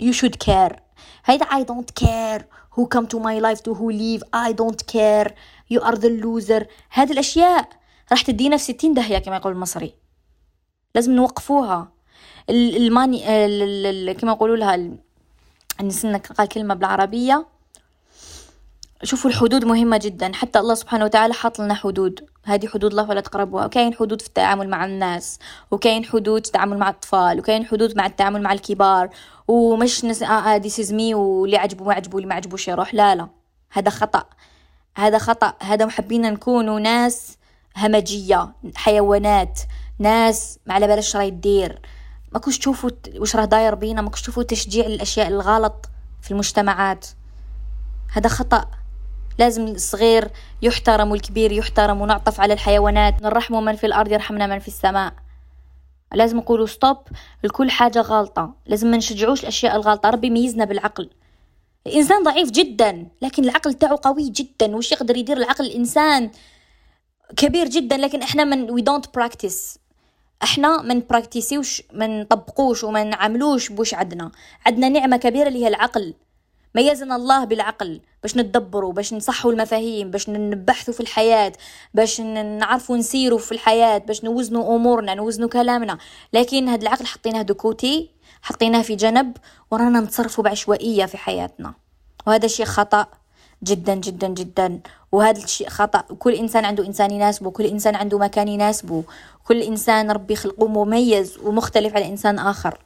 You 0.02 0.12
should 0.12 0.36
care. 0.46 0.76
هيدا 1.24 1.44
I 1.44 1.64
don't 1.64 2.04
care 2.04 2.42
who 2.76 2.86
come 2.86 3.06
to 3.06 3.18
my 3.20 3.38
life 3.38 3.62
to 3.62 3.74
who 3.74 3.88
leave. 3.90 4.22
I 4.32 4.52
don't 4.52 4.82
care. 4.92 5.30
You 5.72 5.80
are 5.80 5.96
the 5.96 6.10
loser. 6.10 6.66
هذه 6.90 7.12
الأشياء 7.12 7.68
راح 8.10 8.22
تدينا 8.22 8.56
في 8.56 8.62
ستين 8.62 8.94
داهية 8.94 9.18
كما 9.18 9.36
يقول 9.36 9.52
المصري. 9.52 9.94
لازم 10.94 11.12
نوقفوها. 11.12 11.88
الماني 12.50 13.18
كما 14.14 14.32
يقولوا 14.32 14.56
لها 14.56 14.90
نسينا 15.82 16.18
قال 16.18 16.48
كلمة 16.48 16.74
بالعربية. 16.74 17.46
شوفوا 19.02 19.30
الحدود 19.30 19.64
مهمة 19.64 19.96
جدا. 19.96 20.32
حتى 20.34 20.58
الله 20.58 20.74
سبحانه 20.74 21.04
وتعالى 21.04 21.34
حاط 21.34 21.58
لنا 21.58 21.74
حدود. 21.74 22.28
هذه 22.44 22.66
حدود 22.66 22.90
الله 22.90 23.08
ولا 23.08 23.20
تقربوها. 23.20 23.66
وكاين 23.66 23.94
حدود 23.94 24.22
في 24.22 24.28
التعامل 24.28 24.68
مع 24.68 24.84
الناس. 24.84 25.38
وكاين 25.70 26.04
حدود 26.04 26.42
في 26.42 26.48
التعامل 26.48 26.78
مع 26.78 26.90
الأطفال. 26.90 27.38
وكاين 27.38 27.66
حدود 27.66 27.96
مع 27.96 28.06
التعامل 28.06 28.42
مع 28.42 28.52
الكبار. 28.52 29.10
ومش 29.48 30.04
نس 30.04 30.22
آه 30.22 30.26
آه 30.26 30.62
سيزمي 30.68 31.14
واللي 31.14 31.56
عجبه 31.56 31.84
ما 31.84 31.94
عجبه 31.94 32.14
واللي 32.14 32.28
ما 32.28 32.34
عجبوش 32.34 32.68
يروح. 32.68 32.94
لا 32.94 33.14
لا. 33.14 33.28
هذا 33.70 33.90
خطأ. 33.90 34.24
هذا 34.96 35.18
خطأ. 35.18 35.54
هذا 35.60 35.86
محبين 35.86 36.22
نكونوا 36.22 36.80
ناس 36.80 37.36
همجية 37.76 38.52
حيوانات 38.74 39.60
ناس 39.98 40.58
ما 40.66 40.74
على 40.74 40.86
بالش 40.86 41.16
راهي 41.16 41.30
دير 41.30 41.80
ماكوش 42.32 42.58
تشوفوا 42.58 42.90
واش 43.16 43.36
راه 43.36 43.44
داير 43.44 43.74
بينا 43.74 44.02
ماكوش 44.02 44.22
تشوفوا 44.22 44.42
تشجيع 44.42 44.86
للأشياء 44.86 45.28
الغلط 45.28 45.86
في 46.22 46.30
المجتمعات. 46.30 47.06
هذا 48.12 48.28
خطأ. 48.28 48.70
لازم 49.38 49.62
الصغير 49.62 50.30
يحترم 50.62 51.10
والكبير 51.10 51.52
يحترم 51.52 52.00
ونعطف 52.00 52.40
على 52.40 52.52
الحيوانات. 52.52 53.22
نرحموا 53.22 53.60
من 53.60 53.76
في 53.76 53.86
الأرض 53.86 54.12
يرحمنا 54.12 54.46
من 54.46 54.58
في 54.58 54.68
السماء. 54.68 55.12
لازم 56.14 56.36
نقولوا 56.36 56.66
stop 56.66 56.98
لكل 57.44 57.70
حاجة 57.70 58.00
غلطة. 58.00 58.54
لازم 58.66 58.90
ما 58.90 58.96
نشجعوش 58.96 59.42
الأشياء 59.42 59.76
الغلطة. 59.76 60.10
ربي 60.10 60.30
ميزنا 60.30 60.64
بالعقل. 60.64 61.10
الإنسان 61.86 62.22
ضعيف 62.22 62.50
جدا 62.50 63.08
لكن 63.22 63.44
العقل 63.44 63.74
تاعو 63.74 63.96
قوي 63.96 64.28
جدا. 64.28 64.76
وش 64.76 64.92
يقدر 64.92 65.16
يدير 65.16 65.36
العقل 65.36 65.64
الإنسان؟ 65.64 66.30
كبير 67.36 67.68
جدا 67.68 67.96
لكن 67.96 68.22
إحنا 68.22 68.44
من 68.44 68.70
we 68.70 68.80
don't 68.80 69.14
practice 69.14 69.78
إحنا 70.42 70.82
ما 70.82 71.02
نبراكتيسيوش 71.10 71.82
من 71.92 72.20
نطبقوش 72.20 72.84
وما 72.84 73.04
نعملوش 73.04 73.68
بوش 73.68 73.94
عندنا 73.94 74.30
عندنا 74.66 74.88
نعمة 74.88 75.16
كبيرة 75.16 75.48
اللي 75.48 75.64
هي 75.64 75.68
العقل. 75.68 76.14
ميزنا 76.74 77.16
الله 77.16 77.44
بالعقل. 77.44 78.00
باش 78.22 78.36
نتدبروا 78.36 78.92
باش 78.92 79.14
نصحوا 79.14 79.52
المفاهيم 79.52 80.10
باش 80.10 80.28
نبحثوا 80.28 80.94
في 80.94 81.00
الحياة 81.00 81.52
باش 81.94 82.20
نعرفوا 82.20 82.96
نسيروا 82.96 83.38
في 83.38 83.52
الحياة 83.52 83.98
باش 83.98 84.24
نوزنوا 84.24 84.76
أمورنا 84.76 85.14
نوزنوا 85.14 85.48
كلامنا. 85.48 85.98
لكن 86.32 86.68
هذا 86.68 86.82
العقل 86.82 87.06
حطيناه 87.06 87.42
دوكوتي 87.42 88.10
حطيناه 88.42 88.82
في 88.82 88.96
جنب 88.96 89.36
ورانا 89.70 90.00
نتصرفوا 90.00 90.44
بعشوائية 90.44 91.06
في 91.06 91.16
حياتنا. 91.16 91.74
وهذا 92.26 92.48
شيء 92.48 92.66
خطأ. 92.66 93.06
جدا 93.64 93.94
جدا 93.94 94.28
جدا. 94.28 94.80
وهذا 95.12 95.44
الشيء 95.44 95.68
خطأ. 95.68 96.00
كل 96.18 96.34
إنسان 96.34 96.64
عنده 96.64 96.86
إنسان 96.86 97.10
يناسبه 97.10 97.50
كل 97.50 97.64
إنسان 97.64 97.94
عنده 97.94 98.18
مكان 98.18 98.48
يناسبه. 98.48 99.04
كل 99.44 99.62
إنسان 99.62 100.10
ربي 100.10 100.36
خلقه 100.36 100.66
مميز 100.66 101.38
ومختلف 101.44 101.96
على 101.96 102.08
إنسان 102.08 102.38
آخر. 102.38 102.78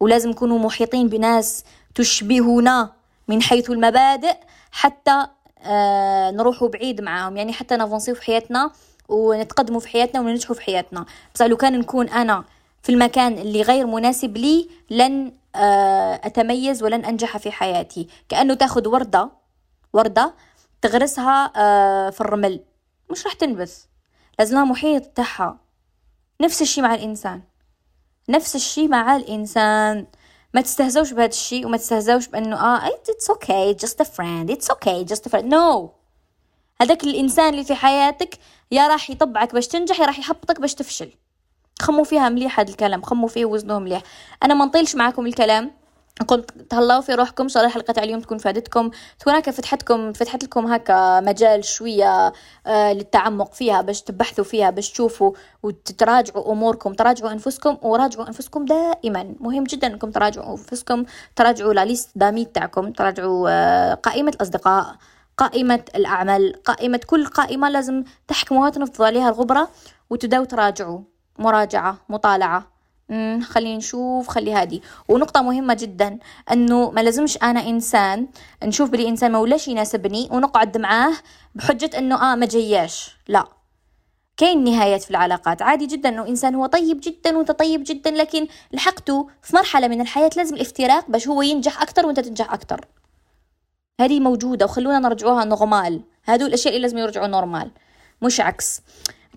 ولازم 0.00 0.30
نكونوا 0.30 0.58
محيطين 0.58 1.08
بناس 1.08 1.64
تشبهنا 1.94 2.92
من 3.28 3.42
حيث 3.42 3.70
المبادئ 3.70 4.36
حتى 4.72 5.26
آه 5.62 6.30
نروحوا 6.30 6.68
بعيد 6.68 7.00
معاهم. 7.00 7.36
يعني 7.36 7.52
حتى 7.52 7.76
نفونسيو 7.76 8.14
في 8.14 8.22
حياتنا 8.22 8.70
ونتقدموا 9.08 9.80
في 9.80 9.88
حياتنا 9.88 10.20
وننجحوا 10.20 10.54
في 10.54 10.62
حياتنا. 10.62 11.04
بس 11.34 11.42
لو 11.42 11.56
كان 11.56 11.78
نكون 11.78 12.08
أنا 12.08 12.44
في 12.82 12.92
المكان 12.92 13.38
اللي 13.38 13.62
غير 13.62 13.86
مناسب 13.86 14.36
لي 14.36 14.68
لن 14.90 15.32
آه 15.54 16.20
أتميز 16.24 16.82
ولن 16.82 17.04
أنجح 17.04 17.36
في 17.36 17.50
حياتي. 17.50 18.08
كأنه 18.28 18.54
تاخذ 18.54 18.88
وردة 18.88 19.37
وردة 19.92 20.34
تغرسها 20.82 21.52
آه 21.56 22.10
في 22.10 22.20
الرمل. 22.20 22.60
مش 23.10 23.24
راح 23.24 23.32
تنبث. 23.32 23.84
لازم 24.38 24.54
لها 24.56 24.64
محيط 24.64 25.06
تاعها 25.06 25.58
نفس 26.40 26.62
الشي 26.62 26.82
مع 26.82 26.94
الإنسان. 26.94 27.42
نفس 28.28 28.56
الشي 28.56 28.88
مع 28.88 29.16
الإنسان. 29.16 30.06
ما 30.54 30.60
تستهزوش 30.60 31.12
بهذا 31.12 31.28
الشيء 31.28 31.66
وما 31.66 31.76
تستهزوش 31.76 32.26
بأنه 32.28 32.56
آه 32.56 32.88
it's 32.88 33.34
okay. 33.34 33.86
Just 33.86 34.00
a 34.00 34.04
friend. 34.04 34.50
It's 34.50 34.70
okay. 34.70 35.04
Just 35.04 35.26
a 35.26 35.30
friend. 35.30 35.52
No! 35.52 35.90
هذاك 36.80 37.04
الإنسان 37.04 37.48
اللي 37.48 37.64
في 37.64 37.74
حياتك 37.74 38.38
يا 38.70 38.88
راح 38.88 39.10
يطبعك 39.10 39.52
باش 39.54 39.66
تنجح 39.66 40.00
يا 40.00 40.06
راح 40.06 40.18
يحبطك 40.18 40.60
باش 40.60 40.74
تفشل. 40.74 41.12
خموا 41.80 42.04
فيها 42.04 42.28
مليح 42.28 42.60
هذا 42.60 42.70
الكلام. 42.70 43.02
خموا 43.02 43.28
فيه 43.28 43.44
وزنوه 43.44 43.78
مليح. 43.78 44.02
أنا 44.42 44.54
ما 44.54 44.64
نطيلش 44.64 44.94
معاكم 44.96 45.26
الكلام. 45.26 45.77
قلت 46.26 46.50
تهلاو 46.70 47.00
في 47.00 47.14
روحكم 47.14 47.42
ان 47.42 47.48
شاء 47.48 47.62
الله 47.62 47.74
حلقه 47.74 48.02
اليوم 48.02 48.20
تكون 48.20 48.38
فادتكم. 48.38 48.90
تكون 49.18 49.34
هكا 49.34 49.50
فتحتكم 49.50 50.12
فتحت 50.12 50.44
لكم 50.44 50.66
هكا 50.66 51.20
مجال 51.20 51.64
شوية 51.64 52.32
آه 52.66 52.92
للتعمق 52.92 53.52
فيها 53.54 53.80
باش 53.80 54.02
تبحثوا 54.02 54.44
فيها 54.44 54.70
باش 54.70 54.90
تشوفوا 54.92 55.32
وتراجعوا 55.62 56.52
أموركم 56.52 56.92
تراجعوا 56.92 57.32
أنفسكم 57.32 57.76
وراجعوا 57.82 58.26
أنفسكم 58.28 58.64
دائما. 58.64 59.34
مهم 59.40 59.64
جدا 59.64 59.86
إنكم 59.86 60.10
تراجعوا 60.10 60.50
أنفسكم 60.50 61.04
تراجعوا 61.36 61.72
لا 61.74 61.84
ليست 61.84 62.10
داميت 62.14 62.54
تاعكم 62.54 62.92
تراجعوا 62.92 63.48
آه 63.50 63.94
قائمة 63.94 64.30
الأصدقاء 64.30 64.96
قائمة 65.36 65.84
الأعمال 65.94 66.62
قائمة 66.62 67.00
كل 67.06 67.26
قائمة 67.26 67.68
لازم 67.68 68.04
تحكموها 68.28 68.70
تنفضوا 68.70 69.06
عليها 69.06 69.28
الغبرة 69.28 69.68
وتبداو 70.10 70.44
تراجعوا. 70.44 71.00
مراجعة 71.38 71.96
مطالعة. 72.08 72.77
خلينا 73.42 73.76
نشوف 73.76 74.28
خلي 74.28 74.52
هادي. 74.52 74.82
ونقطة 75.08 75.42
مهمة 75.42 75.74
جدا 75.74 76.18
أنه 76.52 76.90
ما 76.90 77.00
لازمش 77.00 77.38
أنا 77.42 77.68
إنسان 77.68 78.28
نشوف 78.64 78.90
بلي 78.90 79.08
إنسان 79.08 79.32
ما 79.32 79.38
ولاش 79.38 79.68
يناسبني 79.68 80.28
ونقعد 80.32 80.78
معاه 80.78 81.12
بحجة 81.54 81.90
أنه 81.98 82.32
آه 82.32 82.34
ما 82.34 82.46
جياش 82.46 83.16
لا. 83.28 83.48
كاين 84.36 84.64
نهايات 84.64 85.02
في 85.02 85.10
العلاقات. 85.10 85.62
عادي 85.62 85.86
جدا 85.86 86.08
إنه 86.08 86.28
إنسان 86.28 86.54
هو 86.54 86.66
طيب 86.66 87.00
جدا 87.00 87.36
وأنت 87.36 87.50
طيب 87.50 87.84
جدا 87.86 88.10
لكن 88.10 88.46
لحقته 88.72 89.28
في 89.42 89.56
مرحلة 89.56 89.88
من 89.88 90.00
الحياة 90.00 90.30
لازم 90.36 90.54
الافتراق 90.54 91.10
باش 91.10 91.28
هو 91.28 91.42
ينجح 91.42 91.82
أكتر 91.82 92.06
وأنت 92.06 92.20
تنجح 92.20 92.52
أكتر. 92.52 92.86
هذه 94.00 94.20
موجودة 94.20 94.64
وخلونا 94.64 94.98
نرجعوها 94.98 95.44
normal 95.44 96.02
هادو 96.26 96.46
الأشياء 96.46 96.74
اللي 96.76 96.82
لازم 96.82 96.98
يرجعوا 96.98 97.26
normal 97.26 97.70
مش 98.22 98.40
عكس. 98.40 98.80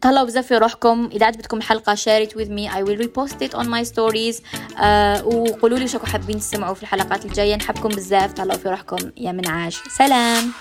تهلاو 0.01 0.25
بزاف 0.25 0.47
في 0.47 0.57
روحكم. 0.57 1.09
إذا 1.11 1.25
عجبتكم 1.25 1.57
الحلقة 1.57 1.95
with 2.29 2.49
me. 2.49 2.69
I 2.71 2.83
will 2.83 2.97
repost 3.05 3.35
it 3.41 3.53
on 3.59 3.65
my 3.65 3.83
stories. 3.83 4.37
uh, 4.37 5.23
وقولوا 5.25 5.77
لي 5.77 5.87
شكو 5.87 6.05
حابين 6.05 6.39
تسمعوا 6.39 6.73
في 6.73 6.83
الحلقات 6.83 7.25
الجاية. 7.25 7.55
نحبكم 7.55 7.89
بزاف 7.89 8.33
تهلاو 8.33 8.57
في 8.57 8.69
روحكم. 8.69 9.11
يا 9.17 9.31
منعاش 9.31 9.79
سلام. 9.97 10.51